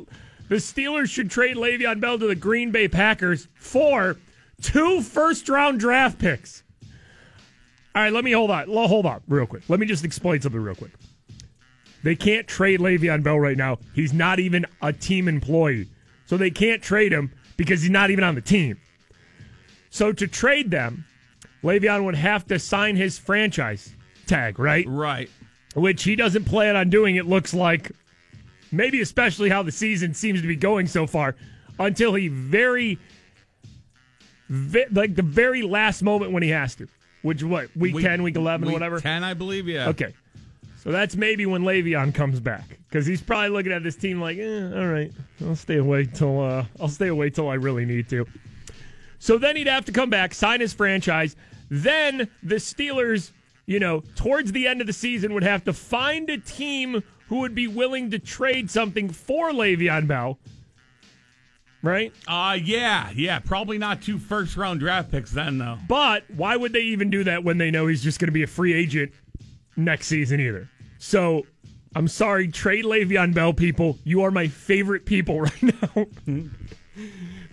[0.50, 4.18] the Steelers should trade Le'Veon Bell to the Green Bay Packers for
[4.62, 6.64] two first round draft picks.
[7.96, 8.68] All right, let me hold on.
[8.68, 9.64] Hold on, real quick.
[9.70, 10.92] Let me just explain something real quick.
[12.04, 13.80] They can't trade Le'Veon Bell right now.
[13.94, 15.88] He's not even a team employee.
[16.26, 18.80] So they can't trade him because he's not even on the team.
[19.90, 21.06] So to trade them,
[21.66, 23.94] Le'Veon would have to sign his franchise
[24.28, 24.86] tag, right?
[24.88, 25.30] Right.
[25.76, 27.92] which he doesn't plan on doing, it looks like.
[28.72, 31.36] Maybe especially how the season seems to be going so far,
[31.80, 33.00] until he very
[34.50, 36.88] like the very last moment when he has to.
[37.22, 39.00] Which what week, Week- ten, week eleven, week whatever.
[39.00, 39.90] 10, I believe, yeah.
[39.90, 40.14] Okay,
[40.78, 44.38] so that's maybe when Le'Veon comes back because he's probably looking at this team like,
[44.38, 45.12] eh, all right,
[45.44, 48.28] I'll stay away till uh, I'll stay away till I really need to.
[49.18, 51.36] So then he'd have to come back, sign his franchise.
[51.70, 53.32] Then the Steelers,
[53.66, 57.40] you know, towards the end of the season, would have to find a team who
[57.40, 60.38] would be willing to trade something for Le'Veon Bell.
[61.82, 62.12] Right?
[62.28, 63.40] Uh, yeah, yeah.
[63.40, 65.78] Probably not two first round draft picks then, though.
[65.88, 68.44] But why would they even do that when they know he's just going to be
[68.44, 69.12] a free agent
[69.76, 70.68] next season either?
[70.98, 71.46] So
[71.96, 74.00] I'm sorry, trade Le'Veon Bell people.
[74.04, 76.06] You are my favorite people right now.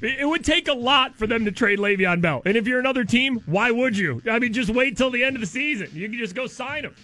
[0.02, 2.42] it would take a lot for them to trade Le'Veon Bell.
[2.44, 4.20] And if you're another team, why would you?
[4.28, 5.88] I mean, just wait till the end of the season.
[5.92, 6.94] You can just go sign him.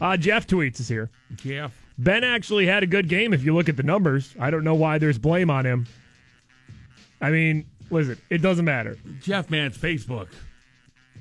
[0.00, 1.10] Uh, Jeff tweets is here.
[1.36, 1.72] Jeff.
[1.98, 4.34] Ben actually had a good game if you look at the numbers.
[4.38, 5.86] I don't know why there's blame on him.
[7.20, 8.96] I mean, listen, it doesn't matter.
[9.20, 10.28] Jeff, man, it's Facebook.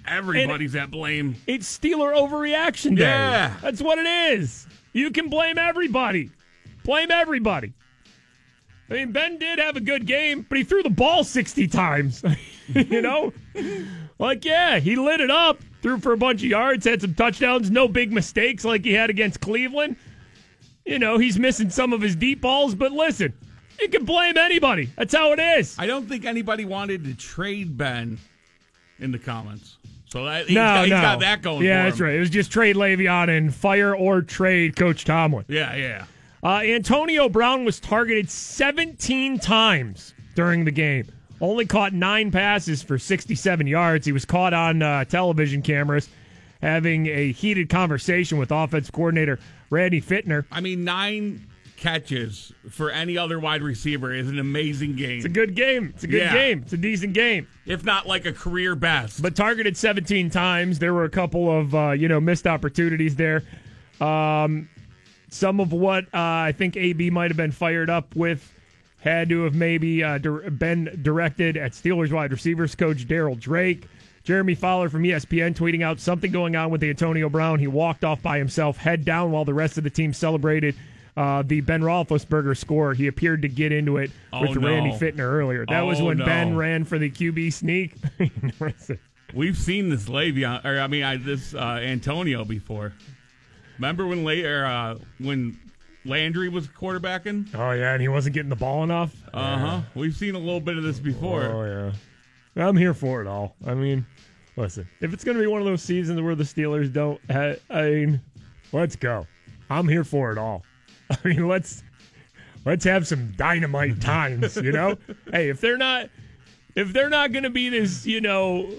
[0.05, 1.35] Everybody's at blame.
[1.47, 3.03] It's Steeler overreaction day.
[3.03, 3.53] Yeah.
[3.61, 4.67] That's what it is.
[4.93, 6.29] You can blame everybody.
[6.83, 7.73] Blame everybody.
[8.89, 12.23] I mean, Ben did have a good game, but he threw the ball 60 times.
[12.67, 13.33] you know?
[14.19, 17.69] Like, yeah, he lit it up, threw for a bunch of yards, had some touchdowns,
[17.69, 19.97] no big mistakes like he had against Cleveland.
[20.85, 23.33] You know, he's missing some of his deep balls, but listen,
[23.79, 24.89] you can blame anybody.
[24.95, 25.75] That's how it is.
[25.77, 28.17] I don't think anybody wanted to trade Ben
[28.99, 29.77] in the comments.
[30.09, 31.01] So that, he's, no, got, he's no.
[31.01, 32.15] got that going Yeah, that's right.
[32.15, 35.43] It was just trade Le'Veon and fire or trade Coach Tomlin.
[35.49, 36.05] Yeah, yeah.
[36.47, 41.05] Uh, Antonio Brown was targeted 17 times during the game.
[41.41, 44.05] Only caught nine passes for 67 yards.
[44.05, 46.07] He was caught on uh, television cameras
[46.61, 50.45] having a heated conversation with offensive coordinator Randy Fichtner.
[50.49, 55.17] I mean, nine catches for any other wide receiver is an amazing game.
[55.17, 55.91] It's a good game.
[55.95, 56.33] It's a good Yeah.
[56.33, 56.61] game.
[56.63, 57.45] It's a decent game.
[57.65, 59.21] if not like a career best.
[59.21, 60.79] But targeted 17 times.
[60.79, 63.43] There were a couple of uh, you know missed opportunities there.
[63.99, 64.69] Um,
[65.37, 66.09] some of what uh,
[66.49, 68.51] I think AB might have been fired up with
[68.99, 73.87] had to have maybe uh, dir- been directed at Steelers wide receivers coach Darryl Drake.
[74.23, 77.59] Jeremy Fowler from ESPN tweeting out something going on with Antonio Brown.
[77.59, 80.75] He walked off by himself, head down, while the rest of the team celebrated
[81.15, 82.93] uh, the Ben Roethlisberger score.
[82.93, 84.67] He appeared to get into it Oh, with no.
[84.67, 85.65] Randy Fichtner earlier.
[85.67, 86.25] That was Oh, when no.
[86.25, 87.93] Ben ran for the QB sneak.
[89.33, 92.93] We've seen this Le'Veon, or I mean, I, this uh, Antonio before.
[93.77, 95.59] Remember when La- or, uh, when
[96.05, 97.53] Landry was quarterbacking?
[97.53, 99.15] Oh yeah, and he wasn't getting the ball enough.
[99.33, 99.81] Uh huh.
[99.95, 101.43] We've seen a little bit of this before.
[101.43, 101.91] Oh
[102.55, 103.55] yeah, I'm here for it all.
[103.65, 104.05] I mean,
[104.55, 107.55] listen, if it's going to be one of those seasons where the Steelers don't, ha-
[107.69, 108.21] I mean,
[108.71, 109.27] let's go.
[109.69, 110.63] I'm here for it all.
[111.09, 111.83] I mean, let's
[112.65, 114.55] let's have some dynamite times.
[114.55, 114.97] You know,
[115.31, 116.09] hey, if they're not
[116.75, 118.69] if they're not going to be this, you know,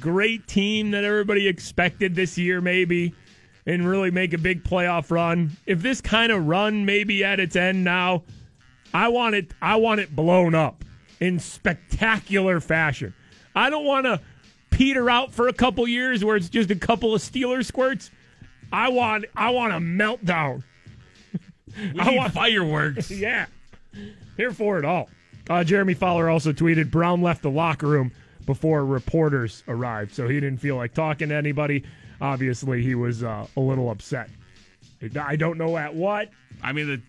[0.00, 3.14] great team that everybody expected this year, maybe.
[3.66, 5.56] And really make a big playoff run.
[5.66, 8.22] If this kind of run maybe at its end now,
[8.94, 9.50] I want it.
[9.60, 10.84] I want it blown up
[11.18, 13.12] in spectacular fashion.
[13.56, 14.20] I don't want to
[14.70, 18.10] peter out for a couple years where it's just a couple of Steeler squirts.
[18.72, 19.24] I want.
[19.34, 20.62] I want a meltdown.
[21.92, 23.10] We I want- fireworks.
[23.10, 23.46] yeah,
[24.36, 25.08] here for it all.
[25.50, 28.12] Uh, Jeremy Fowler also tweeted Brown left the locker room
[28.46, 31.84] before reporters arrived, so he didn't feel like talking to anybody.
[32.20, 34.30] Obviously, he was uh, a little upset.
[35.20, 36.30] I don't know at what.
[36.62, 37.02] I mean, the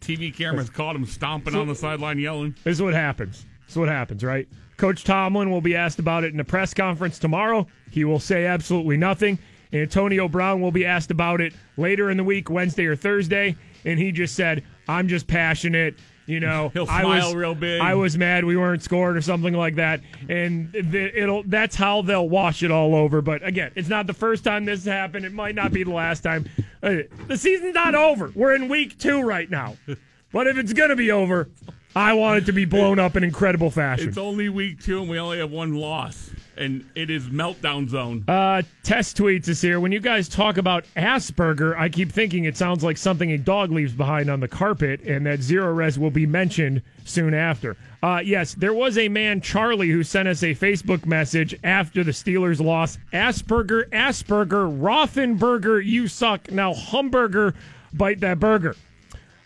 [0.00, 2.54] TV cameras caught him stomping on the sideline yelling.
[2.64, 3.46] This is what happens.
[3.66, 4.48] This is what happens, right?
[4.76, 7.66] Coach Tomlin will be asked about it in a press conference tomorrow.
[7.90, 9.38] He will say absolutely nothing.
[9.72, 13.98] Antonio Brown will be asked about it later in the week, Wednesday or Thursday, and
[13.98, 17.80] he just said, "I'm just passionate." You know, He'll I was, real big.
[17.80, 21.42] I was mad we weren't scored or something like that, and it'll.
[21.42, 23.22] That's how they'll wash it all over.
[23.22, 25.24] But again, it's not the first time this has happened.
[25.24, 26.46] It might not be the last time.
[26.82, 28.30] Uh, the season's not over.
[28.34, 29.76] We're in week two right now.
[30.30, 31.48] But if it's gonna be over,
[31.96, 34.08] I want it to be blown up in incredible fashion.
[34.08, 38.24] It's only week two, and we only have one loss, and it is meltdown zone.
[38.28, 39.80] Uh, test tweets is here.
[39.80, 43.70] When you guys talk about Asperger, I keep thinking it sounds like something a dog
[43.70, 47.76] leaves behind on the carpet, and that Zerorez will be mentioned soon after.
[48.02, 52.12] Uh, yes, there was a man, Charlie, who sent us a Facebook message after the
[52.12, 52.98] Steelers loss.
[53.12, 56.50] Asperger, Asperger, Rothenberger, you suck.
[56.50, 57.54] Now, Humburger,
[57.92, 58.76] bite that burger.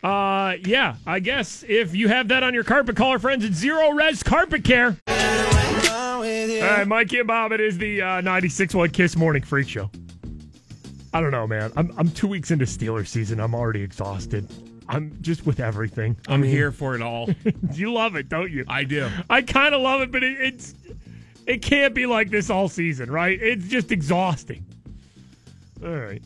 [0.03, 3.53] Uh, yeah, I guess if you have that on your carpet, call our friends at
[3.53, 4.97] Zerorez Carpet Care.
[6.51, 9.91] All right, Mikey and Bob, it is the uh, 96 1 Kiss Morning Freak Show.
[11.15, 11.73] I don't know, man.
[11.77, 13.39] I'm, I'm two weeks into Steelers season.
[13.39, 14.51] I'm already exhausted.
[14.89, 16.17] I'm just with everything.
[16.27, 17.29] I I'm mean, here for it all.
[17.73, 18.65] You love it, don't you?
[18.69, 19.09] I do.
[19.31, 20.75] I kind of love it, but it, it's
[21.47, 23.41] it can't be like this all season, right?
[23.41, 24.65] It's just exhausting.
[25.83, 26.23] All right.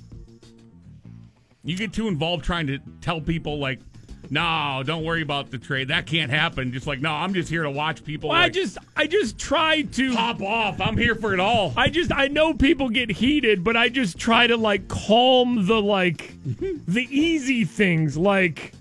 [1.62, 3.80] You get too involved trying to tell people like,
[4.30, 5.88] no, don't worry about the trade.
[5.88, 6.72] That can't happen.
[6.72, 8.30] Just like, no, I'm just here to watch people.
[8.30, 10.80] Well, I just I just try to pop off.
[10.80, 11.72] I'm here for it all.
[11.76, 15.80] I just I know people get heated, but I just try to like calm the
[15.80, 18.72] like the easy things like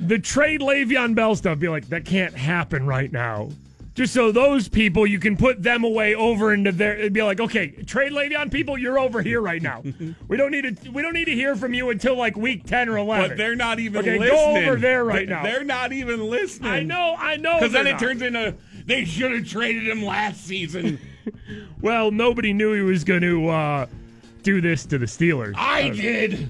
[0.00, 1.58] the trade Le'Veon Bell stuff.
[1.58, 3.50] Be like that can't happen right now.
[3.96, 7.40] Just so those people you can put them away over into their it'd be like
[7.40, 9.82] okay trade Le'Veon people you're over here right now.
[10.28, 12.88] we don't need to we don't need to hear from you until like week ten
[12.90, 13.30] or eleven.
[13.30, 14.36] But they're not even okay, listening.
[14.64, 15.42] Go over there right now.
[15.42, 16.70] They're not even listening.
[16.70, 17.54] I know, I know.
[17.54, 18.00] Because then it not.
[18.00, 18.54] turns into
[18.84, 20.98] they should have traded him last season.
[21.80, 23.86] Well, nobody knew he was going to uh,
[24.44, 25.54] do this to the Steelers.
[25.56, 26.48] I Uh, did.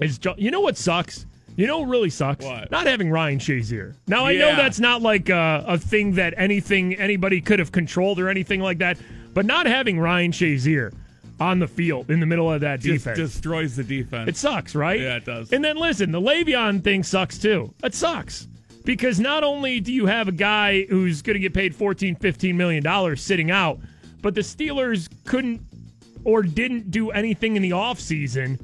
[0.00, 1.26] It's you know what sucks?
[1.56, 2.44] You know what really sucks?
[2.44, 2.70] What?
[2.70, 3.94] Not having Ryan Shazier.
[4.08, 8.18] Now I know that's not like a, a thing that anything anybody could have controlled
[8.18, 8.98] or anything like that,
[9.32, 10.92] but not having Ryan Shazier
[11.40, 13.18] on the field in the middle of that Just defense.
[13.18, 14.28] destroys the defense.
[14.28, 15.00] It sucks, right?
[15.00, 15.52] Yeah, it does.
[15.52, 17.72] And then listen, the Le'Veon thing sucks too.
[17.82, 18.46] It sucks.
[18.84, 22.56] Because not only do you have a guy who's going to get paid 14, 15
[22.56, 23.78] million dollars sitting out,
[24.22, 25.60] but the Steelers couldn't
[26.24, 28.58] or didn't do anything in the offseason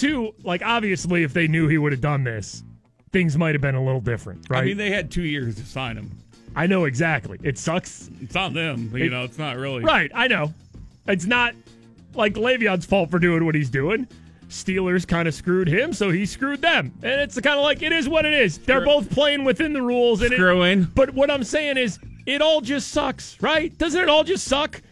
[0.00, 2.62] to like obviously if they knew he would have done this,
[3.12, 4.62] things might have been a little different, right?
[4.62, 6.10] I mean, they had two years to sign him.
[6.56, 7.38] I know exactly.
[7.42, 8.10] It sucks.
[8.20, 8.88] It's on them.
[8.88, 9.84] but, You know, it's not really.
[9.84, 10.52] Right, I know.
[11.06, 11.54] It's not
[12.14, 14.08] like Le'Veon's fault for doing what he's doing.
[14.48, 16.92] Steelers kind of screwed him, so he screwed them.
[17.04, 18.58] And it's kind of like it is what it is.
[18.58, 20.22] They're both playing within the rules.
[20.22, 20.36] And it-
[20.92, 23.76] But what I'm saying is, it all just sucks, right?
[23.78, 24.82] Doesn't it all just suck?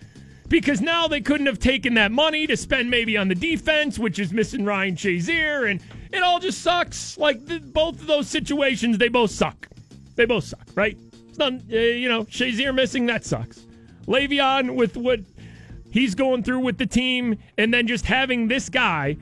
[0.48, 4.18] Because now they couldn't have taken that money to spend maybe on the defense, which
[4.18, 5.80] is missing Ryan Shazier, and
[6.12, 7.18] it all just sucks.
[7.18, 7.40] Like
[7.72, 9.68] both of those situations, they both suck.
[10.16, 10.96] They both suck, right?
[11.28, 13.66] It's not, uh, you know, Shazier missing that sucks.
[14.06, 15.20] Le'Veon with what
[15.90, 19.16] he's going through with the team, and then just having this guy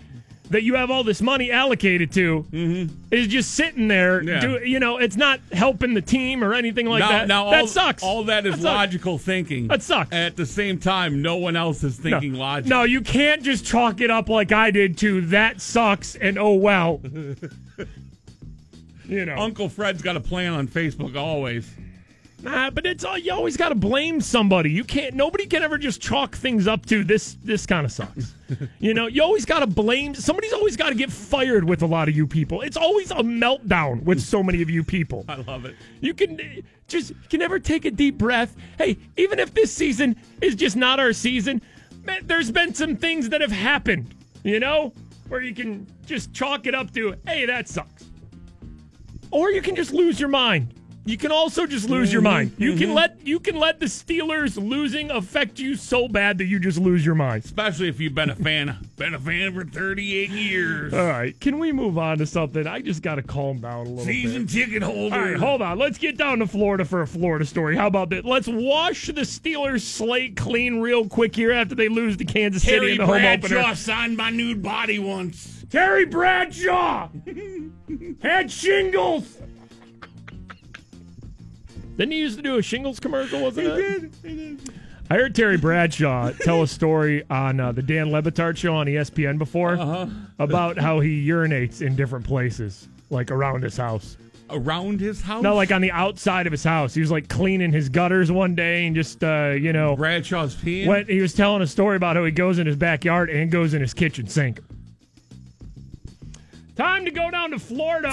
[0.51, 4.21] that you have all this money allocated to is just sitting there.
[4.21, 4.29] Mm-hmm.
[4.29, 4.41] Yeah.
[4.41, 7.29] Do, you know, it's not helping the team or anything like now, that.
[7.29, 8.03] now that all, sucks.
[8.03, 9.69] All that is That logical thinking.
[9.69, 10.13] That sucks.
[10.13, 12.39] At the same time, no one else is thinking no.
[12.39, 12.69] logic.
[12.69, 16.55] No, you can't just chalk it up like I did to that sucks and oh
[16.55, 17.01] well.
[19.05, 19.37] you know.
[19.37, 21.69] Uncle Fred's got a plan on Facebook always.
[22.42, 24.70] Nah, but it's all you always got to blame somebody.
[24.70, 25.14] You can't.
[25.14, 27.37] Nobody can ever just chalk things up to this.
[27.42, 28.35] This kind of sucks.
[28.79, 30.14] you know, you always got to blame.
[30.14, 32.61] Somebody's always got to get fired with a lot of you people.
[32.61, 35.25] It's always a meltdown with so many of you people.
[35.29, 35.77] I love it.
[36.01, 38.55] You can just you can never take a deep breath.
[38.77, 41.62] Hey, even if this season is just not our season,
[42.05, 44.14] man, there's been some things that have happened.
[44.44, 44.92] You know,
[45.29, 48.05] where you can just chalk it up to, hey, that sucks.
[49.31, 50.72] Or you can just lose your mind.
[51.07, 52.53] You can also just lose your mind.
[52.59, 52.95] You can mm-hmm.
[52.95, 57.07] let you can let the Steelers losing affect you so bad that you just lose
[57.07, 57.45] your mind.
[57.45, 58.77] Especially if you've been a fan.
[58.97, 60.92] been a fan for 38 years.
[60.92, 62.66] All right, can we move on to something?
[62.66, 64.53] I just got to calm down a little Season bit.
[64.53, 65.14] ticket holder.
[65.14, 65.79] All right, hold on.
[65.79, 67.77] Let's get down to Florida for a Florida story.
[67.77, 68.25] How about that?
[68.25, 72.92] Let's wash the Steelers slate clean real quick here after they lose to Kansas City
[72.92, 73.27] in the home opener.
[73.27, 73.75] Terry Bradshaw opener.
[73.77, 75.64] signed my nude body once.
[75.71, 77.11] Terry Bradshaw
[78.23, 79.38] had shingles.
[81.97, 83.41] Didn't he used to do a shingles commercial?
[83.43, 84.61] Wasn't it?
[85.09, 88.87] I heard Terry Bradshaw tell a story on uh, the Dan Le Batard show on
[88.87, 90.07] ESPN before Uh-huh.
[90.39, 94.17] about how he urinates in different places, like around his house.
[94.51, 95.43] Around his house?
[95.43, 96.93] No, like on the outside of his house.
[96.95, 100.87] He was like cleaning his gutters one day and just, uh, you know, Bradshaw's peeing?
[100.87, 103.75] went, he was telling a story about how he goes in his backyard and goes
[103.75, 104.61] in his kitchen sink.
[106.77, 108.11] Time to go down to Florida.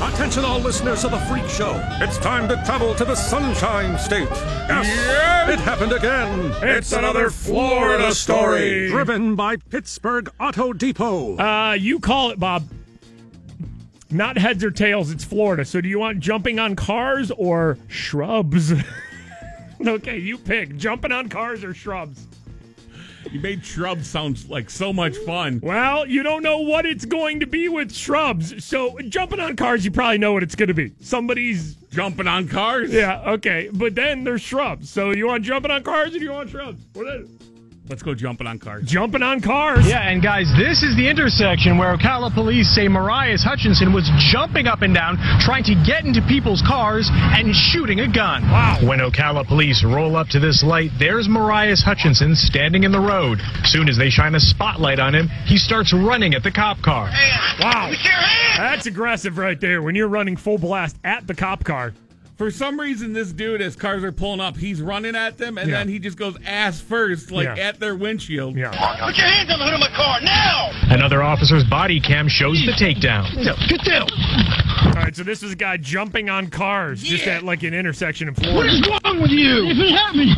[0.00, 1.74] Attention, all listeners of the Freak Show.
[2.00, 4.28] It's time to travel to the Sunshine State.
[4.30, 6.52] Yes, it happened again.
[6.62, 8.88] It's another Florida story.
[8.90, 11.36] Driven by Pittsburgh Auto Depot.
[11.36, 12.68] Uh, you call it, Bob.
[14.08, 15.64] Not heads or tails, it's Florida.
[15.64, 18.72] So do you want jumping on cars or shrubs?
[19.84, 20.76] okay, you pick.
[20.76, 22.27] Jumping on cars or shrubs?
[23.30, 25.60] You made shrubs sound like so much fun.
[25.62, 28.64] Well, you don't know what it's going to be with shrubs.
[28.64, 30.92] So jumping on cars, you probably know what it's going to be.
[31.00, 32.92] Somebody's Jumping on cars?
[32.92, 33.70] yeah, okay.
[33.72, 34.90] But then there's shrubs.
[34.90, 36.82] So you want jumping on cars or do you want shrubs?
[36.94, 37.30] What is it?
[37.88, 38.84] Let's go jumping on cars.
[38.84, 39.88] Jumping on cars.
[39.88, 44.66] Yeah, and guys, this is the intersection where Ocala police say Marias Hutchinson was jumping
[44.66, 48.42] up and down, trying to get into people's cars and shooting a gun.
[48.42, 48.78] Wow.
[48.84, 53.38] When Ocala police roll up to this light, there's Marias Hutchinson standing in the road.
[53.64, 57.10] Soon as they shine a spotlight on him, he starts running at the cop car.
[57.58, 57.90] Wow.
[58.58, 61.94] That's aggressive right there when you're running full blast at the cop car.
[62.38, 65.68] For some reason, this dude, as cars are pulling up, he's running at them, and
[65.68, 65.78] Yeah.
[65.78, 67.64] then he just goes ass first, like Yeah.
[67.68, 68.56] at their windshield.
[68.56, 68.68] Yeah.
[68.70, 70.70] Put your hands on the hood of my car now!
[70.84, 73.26] Another officer's body cam shows the takedown.
[73.68, 74.06] Get down!
[74.86, 78.28] All right, so this is a guy jumping on cars just at like an intersection
[78.28, 78.72] in What Florida.
[78.72, 79.66] is wrong with you?
[79.70, 80.36] If it happened,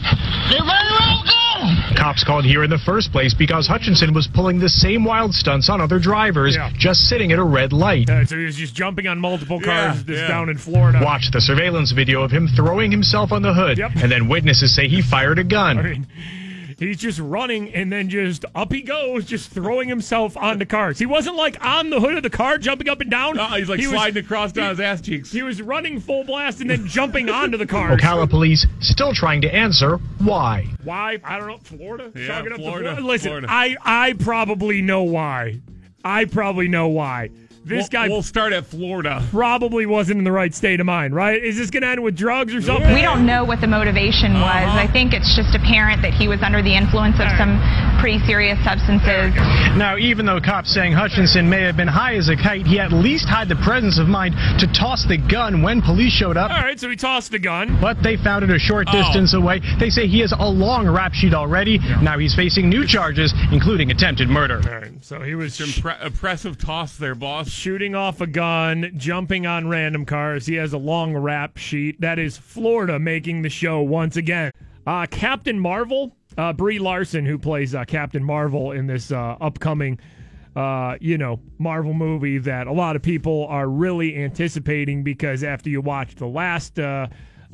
[0.50, 1.34] they're running around gun!
[1.96, 5.68] Cops called here in the first place because Hutchinson was pulling the same wild stunts
[5.68, 6.70] on other drivers, Yeah.
[6.76, 8.08] just sitting at a red light.
[8.08, 10.28] Uh, so he was just jumping on multiple cars Yeah, yeah.
[10.28, 11.00] down in Florida.
[11.02, 13.92] Watch the surveillance video of him throwing himself on the hood, Yep.
[14.02, 15.78] and then witnesses say he fired a gun.
[15.80, 16.06] I mean,
[16.80, 20.98] he's just running and then just up he goes, just throwing himself onto cars.
[20.98, 23.36] He wasn't like on the hood of the car jumping up and down.
[23.36, 25.30] No, he's like He was- sliding across down his ass cheeks.
[25.30, 28.00] He was running full blast and then jumping onto the cars.
[28.00, 30.66] Ocala police still trying to answer why.
[30.82, 31.18] Why?
[31.22, 31.58] I don't know.
[31.62, 32.10] Florida?
[32.16, 33.46] Yeah, Chalk it up to Florida, Listen, Florida.
[33.50, 35.60] I I probably know why.
[36.04, 37.28] I probably know why.
[37.70, 39.26] This we'll, guy We'll start at Florida.
[39.30, 41.42] probably wasn't in the right state of mind, right?
[41.42, 42.92] Is this going to end with drugs or something?
[42.94, 44.42] We don't know what the motivation was.
[44.42, 44.78] Uh-huh.
[44.78, 47.60] I think it's just apparent that he was under the influence of some
[48.00, 49.34] pretty serious substances.
[49.76, 52.92] Now, even though cops saying Hutchinson may have been high as a kite, he at
[52.92, 56.50] least had the presence of mind to toss the gun when police showed up.
[56.50, 57.78] All right, so he tossed the gun.
[57.80, 58.92] But they found it a short Oh.
[58.92, 59.60] distance away.
[59.78, 61.78] They say he has a long rap sheet already.
[62.02, 64.60] Now he's facing new charges, including attempted murder.
[64.64, 67.48] All right, so he was sh- Impre- impressive toss there, boss.
[67.60, 70.46] Shooting off a gun, jumping on random cars.
[70.46, 72.00] He has a long rap sheet.
[72.00, 74.50] That is Florida making the show once again.
[74.86, 79.98] Uh, Captain Marvel, uh, Brie Larson, who plays uh, Captain Marvel in this uh, upcoming,
[80.56, 85.68] uh, you know, Marvel movie that a lot of people are really anticipating because after
[85.68, 87.08] you watch the last, uh,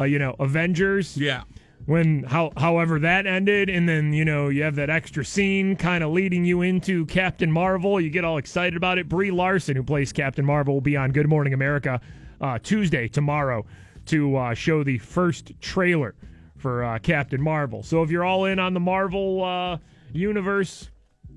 [0.04, 1.42] you know, Avengers, Yeah.
[1.87, 6.03] When how however that ended and then you know you have that extra scene kind
[6.05, 9.82] of leading you into captain marvel you get all excited about it brie larson who
[9.82, 12.01] plays captain marvel will be on good morning america
[12.41, 13.64] uh, tuesday tomorrow
[14.05, 16.14] to uh, show the first trailer
[16.57, 19.78] for uh, captain marvel so if you're all in on the marvel uh,
[20.12, 20.91] universe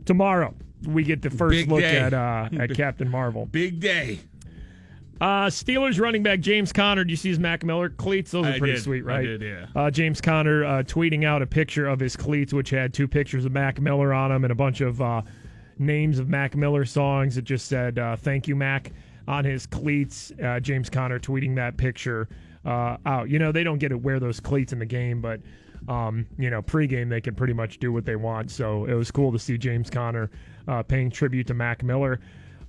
[0.06, 0.54] tomorrow
[0.88, 1.97] we get the first Big look day.
[1.97, 4.20] at uh, at captain marvel Big day.
[5.22, 7.03] Uh, Steelers running back James Conner.
[7.03, 8.32] Do you see his Mac Miller cleats?
[8.32, 8.84] Those are I pretty did.
[8.84, 9.24] sweet, I right?
[9.24, 9.65] did, yeah.
[9.76, 13.45] Uh, James Conner uh, tweeting out a picture of his cleats, which had two pictures
[13.45, 15.22] of Mac Miller on them and a bunch of uh,
[15.78, 17.38] names of Mac Miller songs.
[17.38, 18.91] It just said uh, "Thank you, Mac"
[19.28, 20.32] on his cleats.
[20.43, 22.30] Uh, James Conner tweeting that picture
[22.65, 23.30] uh, out.
[23.30, 25.41] You know they don't get to wear those cleats in the game, but
[25.88, 28.51] um, you know pregame they can pretty much do what they want.
[28.51, 30.30] So it was cool to see James Conner
[30.67, 32.20] uh, paying tribute to Mac Miller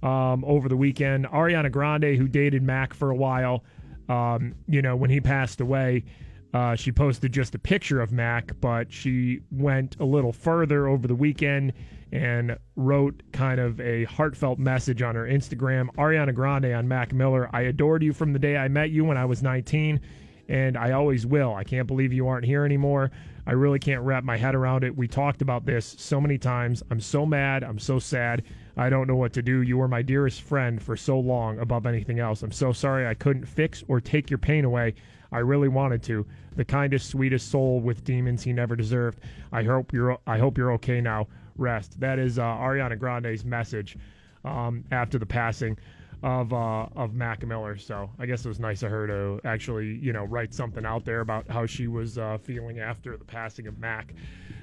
[0.03, 1.26] um, over the weekend.
[1.26, 3.64] Ariana Grande, who dated Mac for a while,
[4.09, 6.05] um, you know, when he passed away,
[6.53, 11.07] uh, she posted just a picture of Mac, but she went a little further over
[11.07, 11.72] the weekend
[12.12, 15.86] and wrote kind of a heartfelt message on her Instagram.
[15.96, 19.16] Ariana Grande on Mac Miller, I adored you from the day I met you when
[19.16, 20.01] I was 19,
[20.48, 21.55] and I always will.
[21.55, 23.12] I can't believe you aren't here anymore.
[23.46, 24.96] I really can't wrap my head around it.
[24.96, 26.82] We talked about this so many times.
[26.90, 27.62] I'm so mad.
[27.62, 28.42] I'm so sad.
[28.81, 29.61] I don't know what to do.
[29.61, 32.43] You were my dearest friend for so long above anything else.
[32.43, 34.95] I'm so sorry I couldn't fix or take your pain away.
[35.31, 36.24] I really wanted to.
[36.57, 39.20] The kindest, sweetest soul with demons he never deserved.
[39.53, 41.28] I hope you're I hope you're okay now.
[41.59, 42.01] Rest.
[42.01, 43.99] That is uh, Ariana Grande's message
[44.47, 45.76] um, after the passing
[46.22, 47.76] of uh, of Mac Miller.
[47.76, 51.04] So I guess it was nice of her to actually you know write something out
[51.04, 54.12] there about how she was uh, feeling after the passing of Mac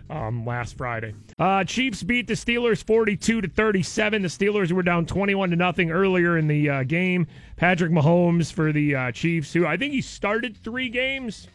[0.10, 1.14] um, last Friday.
[1.40, 4.22] Uh, Chiefs beat the Steelers 42 to 37.
[4.22, 7.28] The Steelers were down 21 to nothing earlier in the uh, game.
[7.56, 11.48] Patrick Mahomes for the uh, Chiefs, who I think he started three games.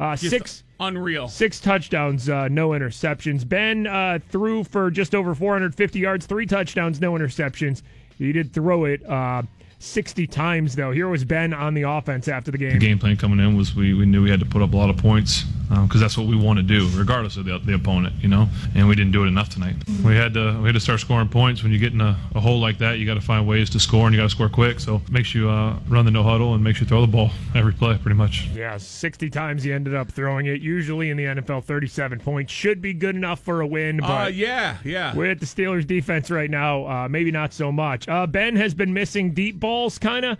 [0.00, 1.28] Uh, Just six unreal.
[1.28, 3.48] Six touchdowns, uh, no interceptions.
[3.48, 7.82] Ben uh, threw for just over 450 yards, three touchdowns, no interceptions.
[8.22, 9.42] He did throw it uh,
[9.82, 10.92] 60 times, though.
[10.92, 12.72] Here was Ben on the offense after the game.
[12.72, 14.76] The game plan coming in was we, we knew we had to put up a
[14.76, 15.44] lot of points
[15.80, 18.46] because that's what we want to do, regardless of the, the opponent, you know.
[18.74, 19.74] And we didn't do it enough tonight.
[20.04, 21.62] We had to we had to start scoring points.
[21.62, 23.80] When you get in a, a hole like that, you got to find ways to
[23.80, 24.80] score, and you got to score quick.
[24.80, 27.72] So makes you uh, run the no huddle and makes you throw the ball every
[27.72, 28.48] play, pretty much.
[28.54, 30.60] Yeah, 60 times he ended up throwing it.
[30.60, 33.96] Usually in the NFL, 37 points should be good enough for a win.
[33.98, 35.14] But Uh, yeah, yeah.
[35.16, 38.06] With the Steelers defense right now, uh, maybe not so much.
[38.08, 40.38] Uh, ben has been missing deep balls kind of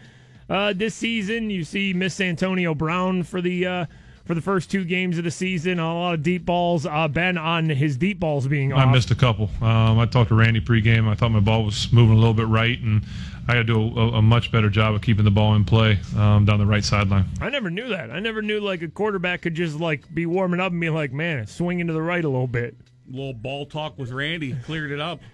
[0.51, 1.49] uh, this season.
[1.49, 3.87] You see Miss Antonio Brown for the uh,
[4.27, 5.79] for the first two games of the season.
[5.79, 6.85] A lot of deep balls.
[6.85, 8.93] Uh, ben on his deep balls being I off.
[8.95, 9.49] missed a couple.
[9.63, 11.09] Um, I talked to Randy pregame.
[11.09, 13.03] I thought my ball was moving a little bit right, and
[13.49, 15.99] I got to do a, a much better job of keeping the ball in play
[16.15, 17.25] um, down the right sideline.
[17.41, 18.11] I never knew that.
[18.11, 21.11] I never knew like a quarterback could just like be warming up and be like,
[21.11, 22.77] man, it's swinging to the right a little bit.
[23.09, 25.21] A little ball talk with Randy cleared it up.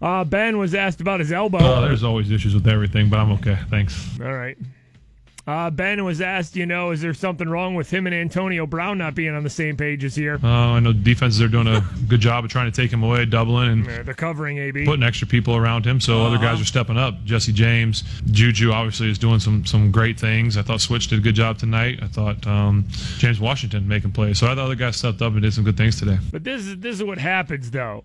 [0.00, 1.58] Uh, ben was asked about his elbow.
[1.58, 3.58] Uh, there's always issues with everything, but I'm okay.
[3.68, 4.08] Thanks.
[4.20, 4.56] All right.
[5.44, 8.98] Uh, ben was asked, you know, is there something wrong with him and Antonio Brown
[8.98, 10.38] not being on the same page this year?
[10.44, 13.24] Uh, I know defenses are doing a good job of trying to take him away,
[13.24, 14.84] doubling and Uh, They're covering AB.
[14.84, 17.24] putting extra people around him, so other guys are stepping up.
[17.24, 20.58] Jesse James, Juju obviously is doing some some great things.
[20.58, 22.00] I thought Switch did a good job tonight.
[22.02, 22.84] I thought um,
[23.16, 24.38] James Washington making plays.
[24.38, 26.18] So I thought other guys stepped up and did some good things today.
[26.30, 28.04] But this is this is what happens though.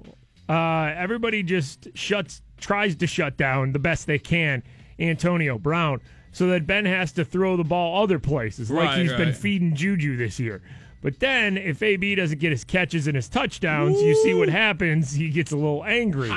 [0.53, 4.61] Uh, everybody just shuts tries to shut down the best they can
[4.99, 5.99] Antonio Brown,
[6.31, 9.75] so that Ben has to throw the ball other places, like Right, he's been feeding
[9.75, 10.61] Juju this year.
[11.01, 15.13] But then, if AB doesn't get his catches and his touchdowns, you see what happens.
[15.13, 16.29] He gets a little angry.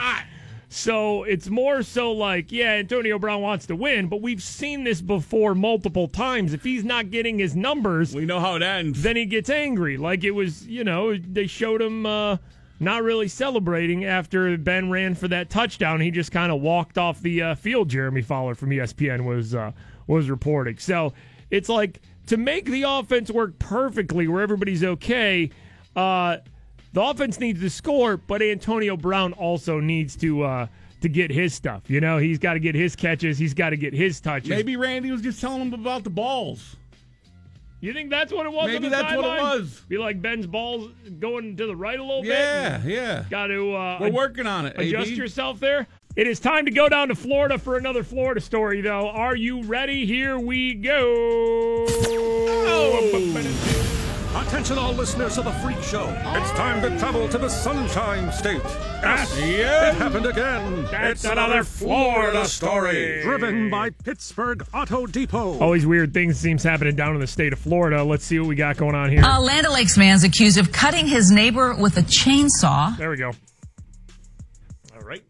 [0.69, 5.01] So it's more so like, yeah, Antonio Brown wants to win, but we've seen this
[5.01, 6.53] before multiple times.
[6.53, 9.03] If he's not getting his numbers, we know how it ends.
[9.03, 9.97] Then he gets angry.
[9.97, 12.39] Like it was, you know, they showed him uh,
[12.79, 16.01] not really celebrating after Ben ran for that touchdown.
[16.01, 17.89] He just kind of walked off the uh, field.
[17.89, 19.73] Jeremy Fowler from ESPN was uh,
[20.07, 20.79] was reporting.
[20.79, 21.13] So
[21.51, 25.51] it's like to make the offense work perfectly, where everybody's okay.
[25.95, 26.39] Uh,
[26.93, 30.67] the offense needs to score, but Antonio Brown also needs to uh,
[31.01, 31.89] to get his stuff.
[31.89, 33.39] You know, he's got to get his catches.
[33.39, 34.49] He's got to get his touches.
[34.51, 36.77] Maybe Randy was just telling him about the balls.
[37.81, 38.67] You think that's what it was?
[38.69, 39.83] Maybe that's what it was.
[39.89, 42.91] Be like Ben's balls going to the right a little Yeah, bit.
[42.93, 43.03] yeah.
[43.19, 43.25] Yeah.
[43.31, 43.75] Got to.
[43.75, 45.17] Uh, We're working on it, Adjust AB.
[45.17, 45.87] yourself there.
[46.17, 49.11] It is time to go down to Florida for another Florida story, though.
[49.11, 50.07] Are you ready?
[50.07, 51.85] Here we go.
[54.37, 56.09] Attention, all listeners of the Freak Show.
[56.37, 58.61] It's time to travel to the Sunshine State.
[58.63, 59.89] Yes, yeah.
[59.89, 60.85] it happened again.
[60.85, 63.23] That's it's another Florida story.
[63.23, 65.59] Driven by Pittsburgh Auto Depot.
[65.59, 68.05] Always weird things seems happening down in the state of Florida.
[68.05, 69.23] Let's see what we got going on here.
[69.25, 72.97] A Land O'Lakes man's accused of cutting his neighbor with a chainsaw.
[72.99, 73.33] There we go.
[74.95, 75.23] All right.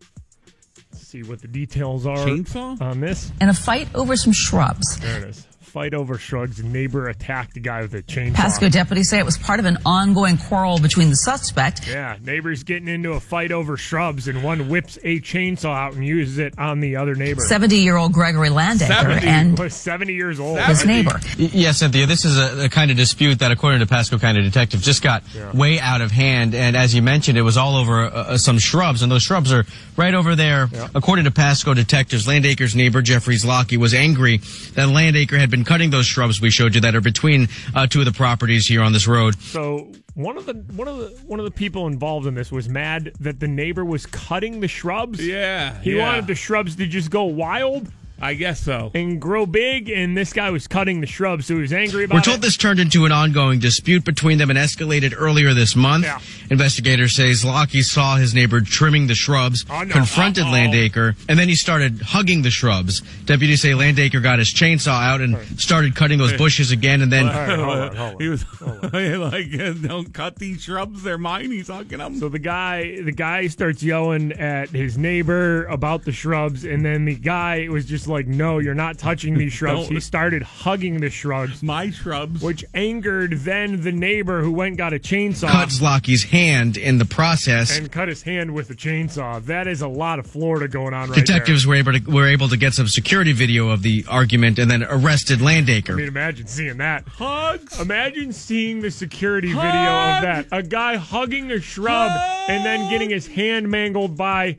[0.92, 2.80] Let's see what the details are Chainsaw?
[2.82, 3.30] on this.
[3.40, 4.98] And a fight over some shrubs.
[4.98, 5.46] There it is.
[5.76, 6.64] Fight over shrugs.
[6.64, 8.34] Neighbor attacked the guy with a chainsaw.
[8.34, 11.86] Pasco deputies say it was part of an ongoing quarrel between the suspect.
[11.86, 16.02] Yeah, neighbors getting into a fight over shrubs, and one whips a chainsaw out and
[16.02, 17.42] uses it on the other neighbor.
[17.42, 20.58] 70 year old Gregory Landacre and was 70 years old.
[20.60, 21.20] his neighbor.
[21.38, 22.06] Y- Yes, Cynthia.
[22.06, 25.24] This is a, a kind of dispute that, according to Pasco County detectives, just got
[25.34, 25.52] Yeah.
[25.54, 26.54] way out of hand.
[26.54, 29.52] And as you mentioned, it was all over uh, uh, some shrubs, and those shrubs
[29.52, 30.70] are right over there.
[30.94, 34.38] According to Pasco detectives, Landacre's neighbor Jeffrey Zlocky was angry
[34.72, 37.98] that Landacre had been cutting those shrubs we showed you that are between uh, two
[38.00, 39.38] of the properties here on this road.
[39.40, 42.68] So one of the one of the one of the people involved in this was
[42.68, 45.24] mad that the neighbor was cutting the shrubs.
[45.24, 46.06] Yeah, he yeah.
[46.06, 47.92] wanted the shrubs to just go wild.
[48.20, 48.90] I guess so.
[48.94, 52.14] And grow big, and this guy was cutting the shrubs, so he was angry about
[52.14, 52.42] We're told it.
[52.42, 56.04] this turned into an ongoing dispute between them and escalated earlier this month.
[56.04, 56.18] Yeah.
[56.50, 59.92] Investigators say Zlocky saw his neighbor trimming the shrubs, Oh, no.
[59.92, 60.52] confronted Uh-oh.
[60.52, 63.02] Landacre, and then he started hugging the shrubs.
[63.26, 67.28] Deputies say Landacre got his chainsaw out and started cutting those bushes again, and then
[67.28, 68.20] All right, hold on, hold on.
[68.20, 68.44] he was
[68.92, 72.18] like, "Don't cut these shrubs; they're mine." He's hugging them.
[72.18, 77.04] So the guy, the guy starts yelling at his neighbor about the shrubs, and then
[77.04, 79.94] the guy was just like, "No, you're not touching these shrubs." Don't.
[79.94, 82.42] he started hugging the shrubs, My shrubs.
[82.42, 86.98] which angered then the neighbor who went and got a chainsaw cut Zlocky's hand in
[86.98, 87.76] the process.
[87.76, 89.44] and cut his hand with a chainsaw.
[89.44, 92.48] That is a lot of Florida going on right Detectives were able to were able
[92.48, 95.94] to get some security video of the argument and then arrested there.
[95.94, 97.06] I mean, imagine seeing that.
[97.08, 97.80] Hugs.
[97.80, 100.46] Imagine seeing the security video of that.
[100.52, 102.10] A guy hugging a shrub
[102.48, 104.56] and then getting his hand mangled by,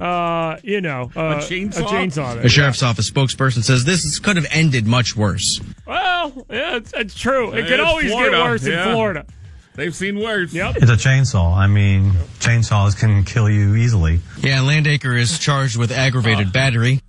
[0.00, 1.78] uh, you know, uh, chainsaw?
[1.78, 2.44] A chainsaw.
[2.44, 5.60] A sheriff's office spokesperson says this could have ended much worse.
[5.86, 7.52] Well, yeah, it's, it's true.
[7.52, 8.88] It could always Florida, get worse yeah.
[8.88, 9.26] in Florida.
[9.74, 10.52] They've seen worse.
[10.52, 10.76] Yep.
[10.76, 11.56] It's a chainsaw.
[11.56, 14.20] I mean, chainsaws can kill you easily.
[14.38, 17.00] Yeah, Landacre is charged with aggravated battery.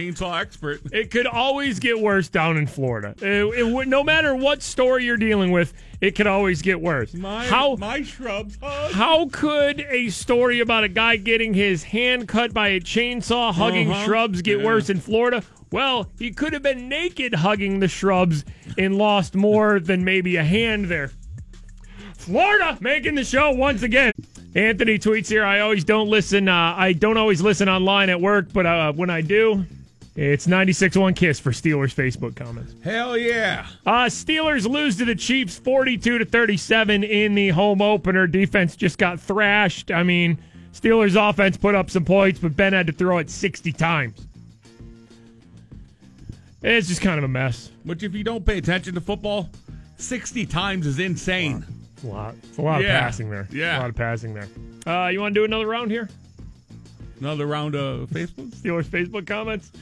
[0.00, 0.80] Chainsaw expert.
[0.92, 3.14] It could always get worse down in Florida.
[3.20, 7.12] It, it no matter what story you're dealing with, it could always get worse.
[7.14, 8.56] My how my shrubs.
[8.62, 8.92] Hug.
[8.92, 13.90] how could a story about a guy getting his hand cut by a chainsaw hugging
[13.90, 14.04] Uh-huh.
[14.04, 14.64] shrubs get Yeah.
[14.66, 15.42] worse in Florida?
[15.72, 18.44] Well, he could have been naked hugging the shrubs
[18.76, 21.12] and lost more than maybe a hand there.
[22.16, 24.12] Florida making the show once again.
[24.54, 25.44] Anthony tweets here.
[25.44, 26.48] I always don't listen.
[26.48, 29.64] Uh, I don't always listen online at work, but uh, when I do,
[30.16, 32.74] It's 96 1 Kiss for Steelers Facebook comments.
[32.82, 33.66] Hell yeah.
[33.86, 38.26] Uh, Steelers lose to the Chiefs 42 to 37 in the home opener.
[38.26, 39.90] Defense just got thrashed.
[39.92, 40.36] I mean,
[40.74, 44.26] Steelers offense put up some points, but Ben had to throw it 60 times.
[46.62, 47.70] It's just kind of a mess.
[47.84, 49.48] Which, if you don't pay attention to football,
[49.96, 51.64] 60 times is insane.
[51.94, 52.34] It's a lot.
[52.42, 52.96] It's a lot Yeah.
[52.98, 53.48] of passing there.
[53.50, 53.78] Yeah.
[53.78, 54.48] A lot of passing there.
[54.86, 56.08] Uh, you want to do another round here?
[57.20, 58.48] Another round of Facebook?
[58.54, 59.72] Steelers Facebook comments?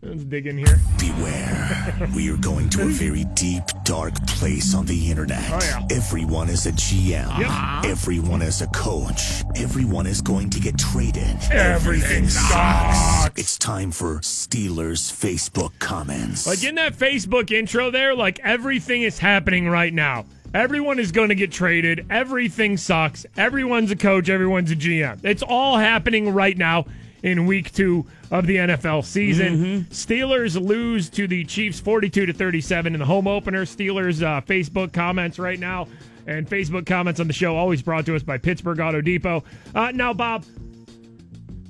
[0.00, 0.78] Let's dig in here.
[0.96, 2.08] Beware.
[2.14, 5.44] we are going to a very deep, dark place on the internet.
[5.50, 5.86] Oh, yeah.
[5.90, 7.38] Everyone is a GM.
[7.38, 7.90] Yep.
[7.90, 9.42] Everyone is a coach.
[9.56, 11.36] Everyone is going to get traded.
[11.50, 13.36] Everything sucks.
[13.36, 16.46] It's time for Steelers Facebook comments.
[16.46, 20.26] Like in that Facebook intro there, like everything is happening right now.
[20.54, 22.06] Everyone is going to get traded.
[22.08, 23.26] Everything sucks.
[23.36, 24.28] Everyone's a coach.
[24.28, 25.24] Everyone's a GM.
[25.24, 26.86] It's all happening right now
[27.22, 29.84] in week two of the NFL season.
[29.90, 33.64] Steelers lose to the Chiefs 42 to 37 in the home opener.
[33.64, 35.88] Steelers uh, Facebook comments right now
[36.28, 39.42] and Facebook comments on the show always brought to us by Pittsburgh Auto Depot.
[39.74, 40.44] Uh, now, Bob,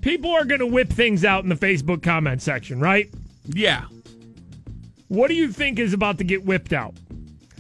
[0.01, 3.09] people are going to whip things out in the Facebook comment section, right?
[3.47, 3.85] Yeah.
[5.07, 6.95] What do you think is about to get whipped out?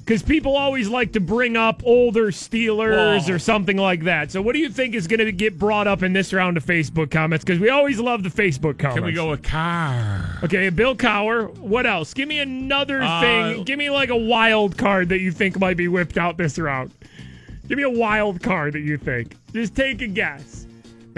[0.08, 3.34] Because people always like to bring up older Steelers Whoa.
[3.34, 4.30] or something like that.
[4.30, 6.64] So, what do you think is going to get brought up in this round of
[6.64, 7.44] Facebook comments?
[7.44, 8.94] Because we always love the Facebook comments.
[9.00, 10.38] Can we go with car?
[10.44, 11.54] Okay, Bill Cowher.
[11.58, 12.14] What else?
[12.14, 13.64] Give me another Uh, thing.
[13.64, 16.90] Give me like a wild card that you think might be whipped out this round.
[17.68, 19.36] Give me a wild card that you think.
[19.52, 20.64] Just take a guess.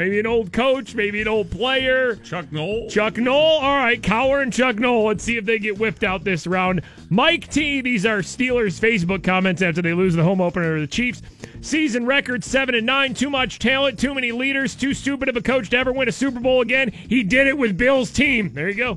[0.01, 2.17] Maybe an old coach, maybe an old player.
[2.17, 2.89] Chuck Noll.
[2.89, 3.59] Chuck Noll.
[3.59, 5.05] All right, Cowher and Chuck Noll.
[5.05, 6.81] Let's see if they get whipped out this round.
[7.11, 7.83] Mike T.
[7.83, 11.21] These are Steelers Facebook comments after they lose the home opener to the Chiefs.
[11.61, 13.13] Season record seven and nine.
[13.13, 13.99] Too much talent.
[13.99, 14.75] Too many leaders.
[14.75, 16.93] Too stupid of a coach to ever win a Super Bowl again.
[16.93, 18.55] He did it with Bill's team.
[18.55, 18.95] There you go.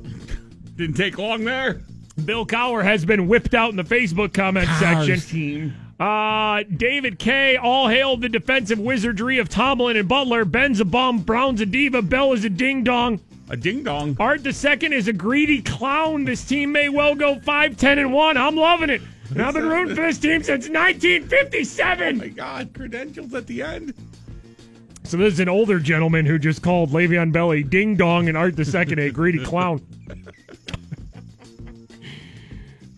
[0.77, 1.81] Didn't take long there.
[2.23, 5.19] Bill Cowher has been whipped out in the Facebook comment section.
[5.19, 5.82] team.
[5.99, 7.57] Uh, David K.
[7.57, 10.45] All hail the defensive wizardry of Tomlin and Butler.
[10.45, 11.19] Ben's a bum.
[11.19, 12.01] Brown's a diva.
[12.01, 13.19] Bell is a ding dong.
[13.49, 14.17] A ding dong.
[14.19, 16.23] Art the second is a greedy clown.
[16.23, 18.37] This team may well go 5 10 and 1.
[18.37, 19.01] I'm loving it.
[19.29, 22.17] And I've been rooting for this team since 1957.
[22.17, 23.93] my God, credentials at the end.
[25.03, 28.37] So this is an older gentleman who just called Le'Veon Bell a ding dong and
[28.37, 29.85] Art the second a greedy clown.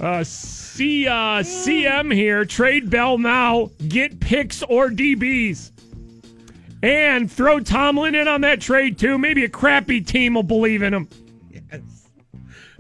[0.06, 2.45] Uh, C, uh, CM here.
[2.45, 3.72] Trade Bell now.
[3.88, 5.72] Get picks or DBs.
[6.84, 9.18] And throw Tomlin in on that trade too.
[9.18, 11.10] Maybe a crappy team will believe in him.
[11.49, 11.82] Yes.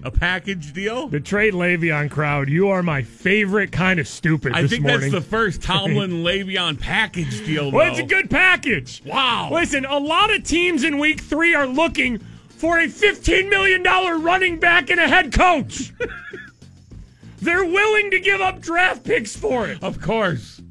[0.03, 1.07] A package deal?
[1.07, 2.47] The trade Le'Veon crowd.
[2.47, 5.09] You are my favorite kind of stupid I this think morning.
[5.09, 7.71] that's the first Tomlin Le'Veon package deal.
[7.71, 9.01] well, it's a good package.
[9.03, 9.49] Wow.
[9.51, 12.19] Listen, a lot of teams in week three are looking
[12.49, 15.91] for a $15 million running back and a head coach.
[17.45, 19.81] They're willing to give up draft picks for it.
[19.83, 20.61] Of course.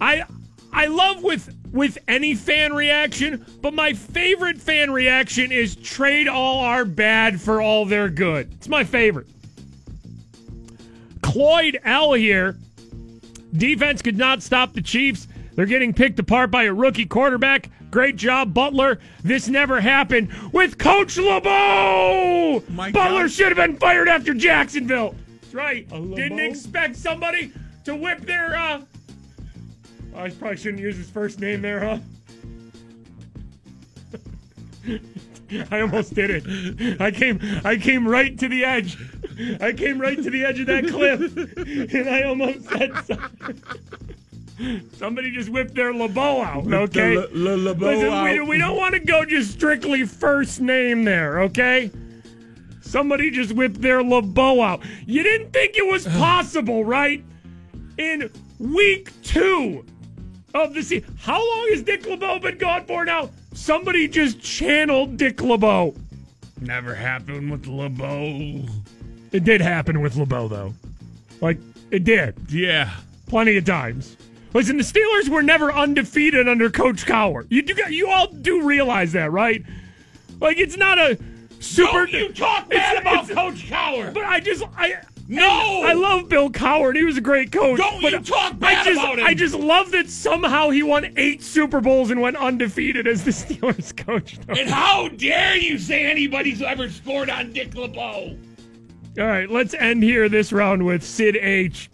[0.00, 0.24] I
[0.72, 6.58] I love with with any fan reaction, but my favorite fan reaction is trade all
[6.60, 8.52] our bad for all their good.
[8.54, 9.28] It's my favorite.
[11.22, 12.56] Cloyd L here.
[13.52, 15.28] Defense could not stop the Chiefs.
[15.54, 17.70] They're getting picked apart by a rookie quarterback.
[17.90, 18.98] Great job, Butler.
[19.22, 22.62] This never happened with Coach LeBeau.
[22.68, 23.30] My Butler God.
[23.30, 25.14] should have been fired after Jacksonville.
[25.58, 25.88] Right.
[25.88, 27.50] Didn't expect somebody
[27.84, 28.54] to whip their.
[28.54, 28.82] uh
[30.14, 31.98] I probably shouldn't use his first name there, huh?
[35.72, 37.00] I almost did it.
[37.00, 38.98] I came I came right to the edge.
[39.60, 41.36] I came right to the edge of that cliff.
[41.94, 43.60] And I almost said something.
[44.92, 47.16] Somebody just whipped their LeBeau out, okay?
[47.16, 51.90] Le- Listen, we, we don't want to go just strictly first name there, okay?
[52.80, 54.82] Somebody just whipped their LeBeau out.
[55.06, 57.24] You didn't think it was possible, right?
[57.98, 59.84] In week two
[60.54, 61.16] of the season.
[61.20, 63.30] How long has Dick LeBeau been gone for now?
[63.54, 65.94] Somebody just channeled Dick LeBeau.
[66.60, 68.64] Never happened with LeBeau.
[69.32, 70.74] It did happen with LeBeau, though.
[71.40, 71.58] Like,
[71.90, 72.36] it did.
[72.48, 72.94] Yeah.
[73.26, 74.16] Plenty of times.
[74.54, 77.46] Listen, the Steelers were never undefeated under Coach Cowher.
[77.50, 79.62] You do, you all do realize that, right?
[80.40, 81.18] Like, it's not a
[81.60, 82.06] super.
[82.06, 84.12] Don't you talk bad about Coach Cowher.
[84.14, 84.94] But I just I
[85.28, 85.82] No!
[85.84, 86.94] I love Bill Cowher.
[86.96, 87.78] He was a great coach.
[87.78, 89.26] Don't but you talk I bad just, about him.
[89.26, 93.30] I just love that somehow he won eight Super Bowls and went undefeated as the
[93.32, 94.38] Steelers coach.
[94.48, 98.36] And how dare you say anybody's ever scored on Dick LeBeau?
[99.18, 101.90] All right, let's end here this round with Sid H.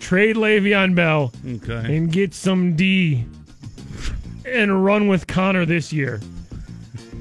[0.00, 1.96] Trade Le'Veon Bell Okay.
[1.96, 3.24] and get some D
[4.46, 6.20] and run with Conner this year.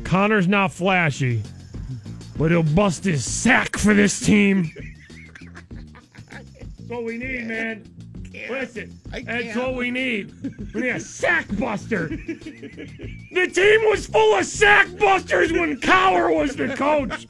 [0.03, 1.41] Conner's not flashy,
[2.37, 4.71] but he'll bust his sack for this team.
[6.29, 6.45] That's
[6.87, 7.89] what we need, man.
[8.49, 10.33] Listen, that's what we need.
[10.73, 12.07] We need a sack buster.
[12.09, 17.27] The team was full of sack busters when Cowher was the coach.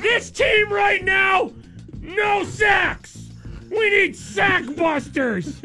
[0.00, 1.52] This team right now,
[2.00, 3.30] no sacks.
[3.70, 5.62] We need sack busters.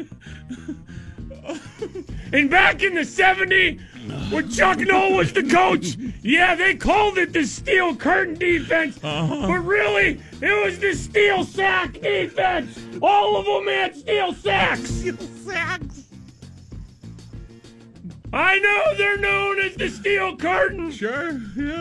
[2.32, 3.80] And back in the 70s,
[4.30, 8.98] when Chuck Noll was the coach, yeah, they called it the steel curtain defense.
[9.02, 9.46] Uh-huh.
[9.46, 12.78] But really, it was the steel sack defense.
[13.00, 14.88] All of them had steel sacks.
[14.88, 16.04] Steel sacks.
[18.32, 20.90] I know they're known as the steel curtain.
[20.90, 21.32] Sure.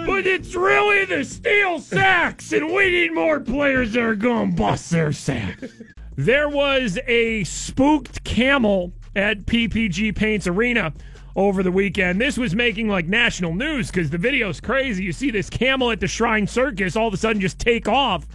[0.05, 4.55] But it's really the steel sacks, and we need more players that are going to
[4.55, 5.73] bust their sacks.
[6.15, 10.93] There was a spooked camel at PPG Paints Arena
[11.37, 12.19] over the weekend.
[12.19, 15.03] This was making like national news because the video's crazy.
[15.03, 18.27] You see this camel at the Shrine Circus all of a sudden just take off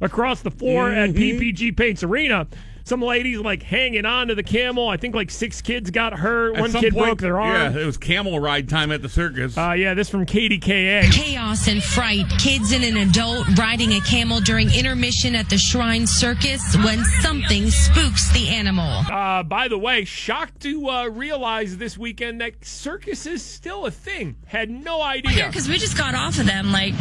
[0.00, 1.18] across the floor at mm-hmm.
[1.18, 2.46] PPG Paints Arena.
[2.86, 4.88] Some ladies like hanging on to the camel.
[4.88, 6.56] I think like six kids got hurt.
[6.56, 7.74] At One kid point- broke their arm.
[7.74, 9.56] Yeah, it was camel ride time at the circus.
[9.56, 11.10] Uh, yeah, this from KDKA.
[11.10, 12.26] Chaos and fright.
[12.38, 17.70] Kids and an adult riding a camel during intermission at the Shrine Circus when something
[17.70, 18.84] spooks the animal.
[19.10, 23.90] Uh, by the way, shocked to uh, realize this weekend that circus is still a
[23.90, 24.36] thing.
[24.44, 25.46] Had no idea.
[25.46, 26.92] Because we just got off of them like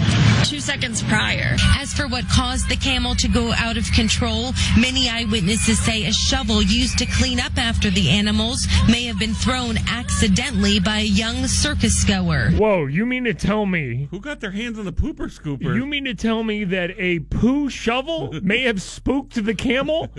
[0.44, 1.56] two seconds prior.
[1.78, 6.12] As for what caused the camel to go out of control, many eyewitnesses say a
[6.12, 11.04] shovel used to clean up after the animals may have been thrown accidentally by a
[11.04, 12.52] young circus goer.
[12.52, 14.10] Whoa, you mean to tell me?
[14.12, 15.76] Who got their hands on the pooper scooper?
[15.76, 20.10] You mean to tell me that a poo shovel may have spooked the camel?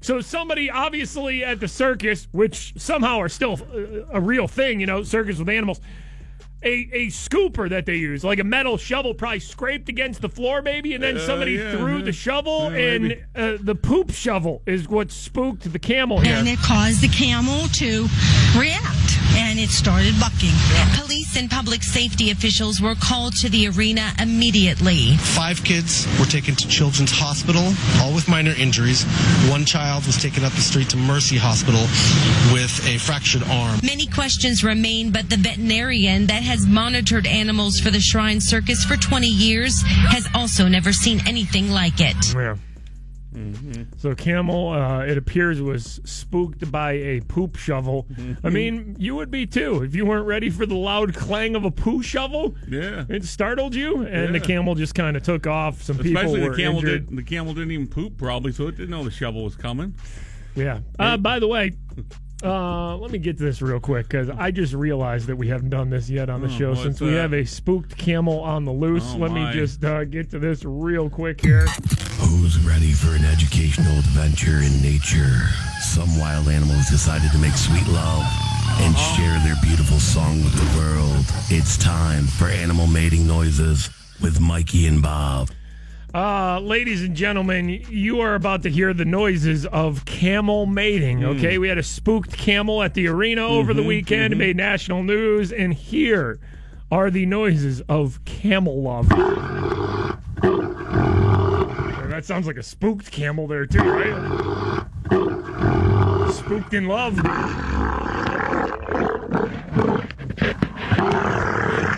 [0.00, 4.86] So somebody obviously at the circus, which somehow are still uh, a real thing, you
[4.86, 5.80] know, circus with animals,
[6.64, 10.62] a, a scooper that they use, like a metal shovel, probably scraped against the floor,
[10.62, 12.04] maybe, and then Uh, somebody yeah, threw yeah.
[12.04, 16.36] the shovel, Yeah, and uh, the poop shovel is what spooked the camel here.
[16.36, 18.06] And it caused the camel to
[18.58, 20.54] react, and it started bucking.
[20.94, 25.16] Police and public safety officials were called to the arena immediately.
[25.18, 29.04] Five kids were taken to Children's Hospital, all with minor injuries.
[29.50, 31.82] One child was taken up the street to Mercy Hospital
[32.52, 33.80] with a fractured arm.
[33.82, 38.96] Many questions remain, but the veterinarian that has monitored animals for the Shrine Circus for
[38.96, 42.34] 20 years has also never seen anything like it.
[42.34, 42.56] Yeah.
[43.96, 48.06] So camel, uh, it appears, was spooked by a poop shovel.
[48.44, 51.64] I mean, you would be too if you weren't ready for the loud clang of
[51.64, 52.54] a poo shovel.
[52.68, 53.04] Yeah.
[53.08, 55.82] It startled you, and the camel just kind of took off.
[55.82, 57.08] Some people Especially were the camel injured.
[57.08, 57.16] did.
[57.16, 59.94] The camel didn't even poop probably, so it didn't know the shovel was coming.
[60.54, 60.80] Yeah.
[60.98, 61.72] Uh, by the way,
[62.44, 65.70] uh, let me get to this real quick because I just realized that we haven't
[65.70, 68.72] done this yet on the Oh, show since we have a spooked camel on the
[68.72, 69.12] loose.
[69.14, 69.46] Oh, let my.
[69.50, 71.66] me just uh, get to this real quick here.
[72.24, 75.48] Who's ready for an educational adventure in nature?
[75.80, 78.24] Some wild animals decided to make sweet love
[78.80, 81.24] and share their beautiful song with the world.
[81.50, 85.50] It's time for animal mating noises with Mikey and Bob.
[86.14, 91.18] Uh, ladies and gentlemen, you are about to hear the noises of camel mating.
[91.20, 91.24] Hmm.
[91.38, 94.38] Okay, we had a spooked camel at the arena over the Mhm, weekend, mhm.
[94.38, 96.38] made national news, and here
[96.90, 99.08] are the noises of camel love.
[102.22, 104.86] That sounds like a spooked camel there too, right?
[106.32, 107.18] Spooked in love.
[107.18, 107.24] All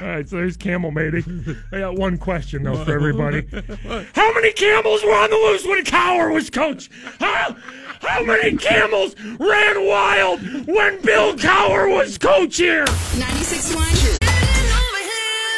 [0.08, 1.58] right, so there's camel mating.
[1.72, 3.46] I got one question though for everybody.
[4.14, 6.88] How many camels were on the loose when Cowher was coach?
[7.20, 7.54] How,
[8.00, 12.86] how many camels ran wild when Bill Cowher was coach here?
[12.86, 14.24] 96.1.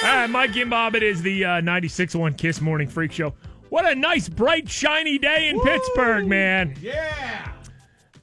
[0.03, 3.33] All right, Mikey and Bob, it is the uh, 96.1 Kiss Morning Freak Show.
[3.77, 6.75] What a nice, bright, shiny day in Pittsburgh, man.
[6.81, 7.53] Yeah.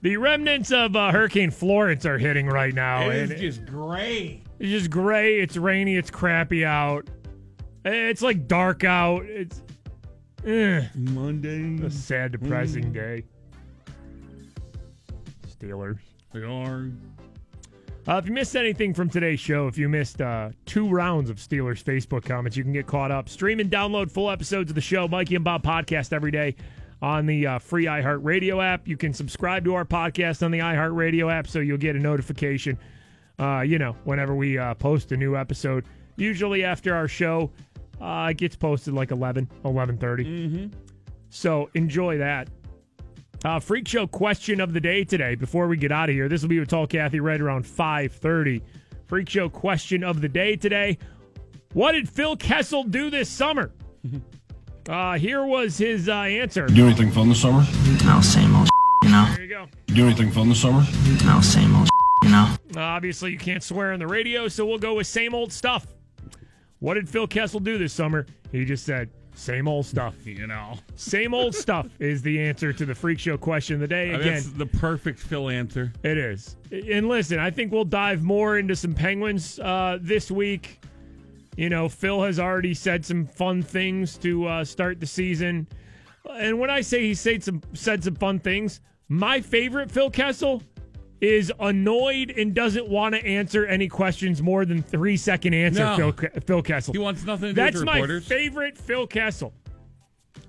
[0.02, 3.12] The remnants of uh, Hurricane Florence are hitting right now.
[3.12, 4.42] It is just gray.
[4.58, 5.40] It's just gray.
[5.42, 5.96] It's rainy.
[5.96, 7.08] It's crappy out.
[7.86, 9.26] It's like dark out.
[9.26, 9.62] It's
[10.44, 11.86] eh, Monday.
[11.86, 12.94] a sad, depressing Mm.
[12.96, 13.24] day.
[15.48, 16.00] Steelers.
[16.34, 16.90] They are.
[18.06, 21.38] Uh, if you missed anything from today's show, if you missed uh, two rounds of
[21.38, 23.30] Steelers Facebook comments, you can get caught up.
[23.30, 26.54] Stream and download full episodes of the show, Mikey and Bob podcast every day
[27.02, 28.90] on the uh, free iHeartRadio app.
[28.90, 32.78] You can subscribe to our podcast on the iHeartRadio app so you'll get a notification,
[33.40, 35.86] uh, you know, whenever we uh, post a new episode.
[36.18, 37.52] Usually after our show,
[38.02, 40.00] uh, it gets posted like 11, 11.30.
[40.00, 40.68] Mm-hmm.
[41.30, 42.50] So enjoy that.
[43.44, 45.36] Uh, freak show question of the day today.
[45.36, 48.14] Before we get out of here, this will be with Tall Kathy right around five
[48.14, 48.62] thirty.
[49.08, 50.98] Freak show question of the day today.
[51.74, 53.72] What did Phil Kessel do this summer?
[54.90, 56.66] Uh, here was his uh, answer.
[56.66, 57.66] Do anything fun this summer?
[58.04, 58.68] No, same old
[59.02, 59.26] you know?
[59.34, 59.66] There you go.
[59.88, 60.84] Do anything fun this summer?
[61.24, 61.88] No, same old
[62.22, 62.54] you know?
[62.76, 65.88] Uh, obviously, you can't swear on the radio, so we'll go with same old stuff.
[66.80, 68.26] What did Phil Kessel do this summer?
[68.52, 70.16] He just said, same old stuff.
[70.26, 70.76] You know.
[70.96, 74.12] Same old stuff is the answer to the Freak Show question of the day.
[74.12, 75.94] Again, That's the perfect Phil answer.
[76.02, 76.56] It is.
[76.72, 80.82] And listen, I think we'll dive more into some Penguins uh, this week.
[81.56, 85.68] You know, Phil has already said some fun things to uh, start the season.
[86.32, 90.64] And when I say he said some said some fun things, my favorite Phil Kessel
[91.24, 95.84] is annoyed and doesn't want to answer any questions more than three second answer.
[95.84, 96.12] No.
[96.12, 96.94] Phil, Phil Kessel.
[96.94, 98.28] He wants nothing to do That's with my reporters.
[98.28, 99.54] favorite Phil Kessel.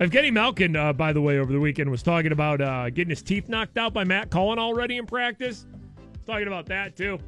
[0.01, 3.22] Evgeny Malkin, uh, by the way, over the weekend was talking about uh, getting his
[3.22, 5.66] teeth knocked out by Matt Cullen already in practice.
[6.12, 7.18] He's talking about that too.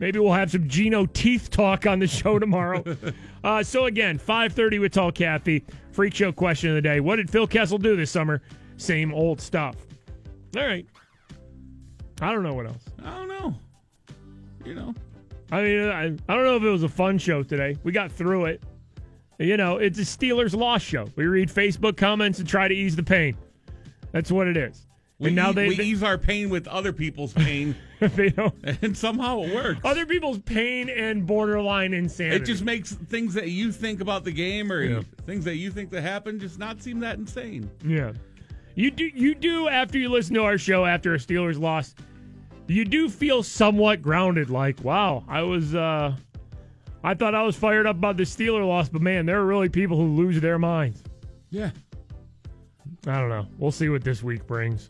[0.00, 2.82] Maybe we'll have some Geno teeth talk on the show tomorrow.
[3.44, 5.64] uh, so again, 5:30 with Tall Kathy.
[5.92, 8.42] Freak show question of the day: What did Phil Kessel do this summer?
[8.76, 9.76] Same old stuff.
[10.56, 10.86] All right.
[12.20, 12.84] I don't know what else.
[13.04, 13.54] I don't know.
[14.64, 14.94] You know.
[15.52, 17.76] I mean, I, I don't know if it was a fun show today.
[17.84, 18.62] We got through it.
[19.38, 21.06] You know, it's a Steelers loss show.
[21.16, 23.36] We read Facebook comments and try to ease the pain.
[24.12, 24.86] That's what it is.
[25.18, 28.54] We, and now they, we they, ease our pain with other people's pain, they don't,
[28.82, 29.80] and somehow it works.
[29.84, 32.36] other people's pain and borderline insanity.
[32.36, 35.02] It just makes things that you think about the game or Yeah.
[35.24, 37.70] things that you think that happened just not seem that insane.
[37.84, 38.12] Yeah.
[38.74, 41.94] You do you do after you listen to our show after a Steelers loss,
[42.66, 46.16] you do feel somewhat grounded, like, wow, I was uh
[47.02, 49.68] I thought I was fired up about the Steeler loss, but man, there are really
[49.68, 51.02] people who lose their minds.
[51.50, 51.70] Yeah.
[53.06, 53.46] I don't know.
[53.58, 54.88] We'll see what this week brings.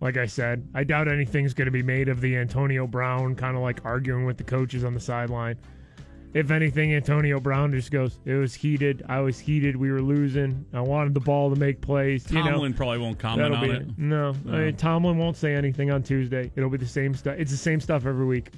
[0.00, 3.56] Like I said, I doubt anything's going to be made of the Antonio Brown kind
[3.56, 5.58] of like arguing with the coaches on the sideline.
[6.32, 9.02] If anything, Antonio Brown just goes, "It was heated.
[9.08, 9.74] I was heated.
[9.74, 10.64] We were losing.
[10.72, 13.70] I wanted the ball to make plays." You know, Tomlin probably won't comment on be
[13.70, 13.98] it.
[13.98, 16.50] No, I mean, Tomlin won't say anything on Tuesday.
[16.54, 17.34] It'll be the same stuff.
[17.36, 18.50] It's the same stuff every week.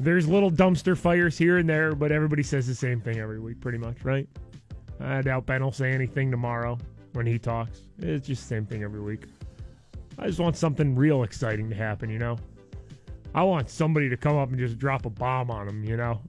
[0.00, 3.60] There's little dumpster fires here and there, but everybody says the same thing every week,
[3.60, 4.26] pretty much, right?
[4.98, 6.78] I doubt Ben will say anything tomorrow
[7.12, 7.82] when he talks.
[7.98, 9.26] It's just the same thing every week.
[10.18, 12.36] I just want something real exciting to happen, you know?
[13.34, 16.20] I want somebody to come up and just drop a bomb on him, you know?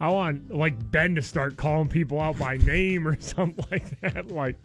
[0.00, 4.30] I want, like, Ben to start calling people out by name or something like that.
[4.30, 4.56] Like,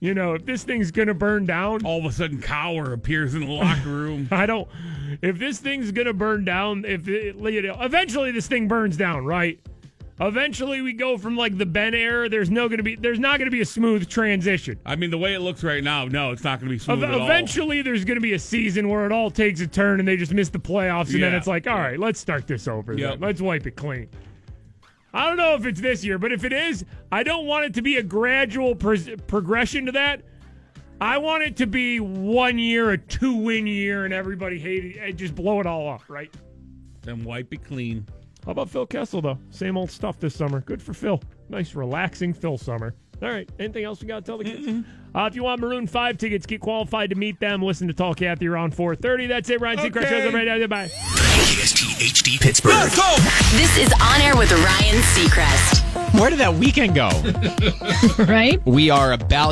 [0.00, 1.84] you know, if this thing's going to burn down.
[1.84, 4.28] All of a sudden, Cowher appears in the locker room.
[4.32, 4.68] I don't.
[5.20, 9.60] If this thing's gonna burn down, if it, eventually this thing burns down, right?
[10.20, 12.28] Eventually we go from like the Ben era.
[12.28, 12.96] There's no gonna be.
[12.96, 14.78] There's not gonna be a smooth transition.
[14.84, 17.02] I mean, the way it looks right now, no, it's not going to be smooth
[17.02, 17.24] Ev- at all.
[17.24, 20.32] eventually there's gonna be a season where it all takes a turn and they just
[20.32, 22.92] miss the playoffs, and then it's like, all right, let's start this over.
[22.92, 23.18] Yep.
[23.20, 24.08] Let's wipe it clean.
[25.14, 27.74] I don't know if it's this year, but if it is, I don't want it
[27.74, 30.22] to be a gradual pres progression to that.
[31.00, 34.96] I want it to be one year, a two win year, and everybody hate it
[34.98, 36.32] and just blow it all off, right?
[37.02, 38.06] Then wipe it clean.
[38.44, 39.38] How about Phil Kessel, though?
[39.50, 40.60] Same old stuff this summer.
[40.60, 41.20] Good for Phil.
[41.48, 42.94] Nice, relaxing Phil summer.
[43.22, 43.48] All right.
[43.60, 44.84] Anything else we got to tell the kids?
[45.14, 47.62] Uh, if you want Maroon 5 tickets, get qualified to meet them.
[47.62, 49.28] Listen to Tall Kathy around 4.30.
[49.28, 49.60] That's it.
[49.60, 50.66] Ryan Seacrest shows up right now.
[50.66, 50.88] Bye.
[50.88, 52.90] KST HD Pittsburgh.
[53.52, 56.18] This is On Air with Ryan Seacrest.
[56.18, 57.10] Where did that weekend go?
[58.24, 58.64] right?
[58.66, 59.28] We are about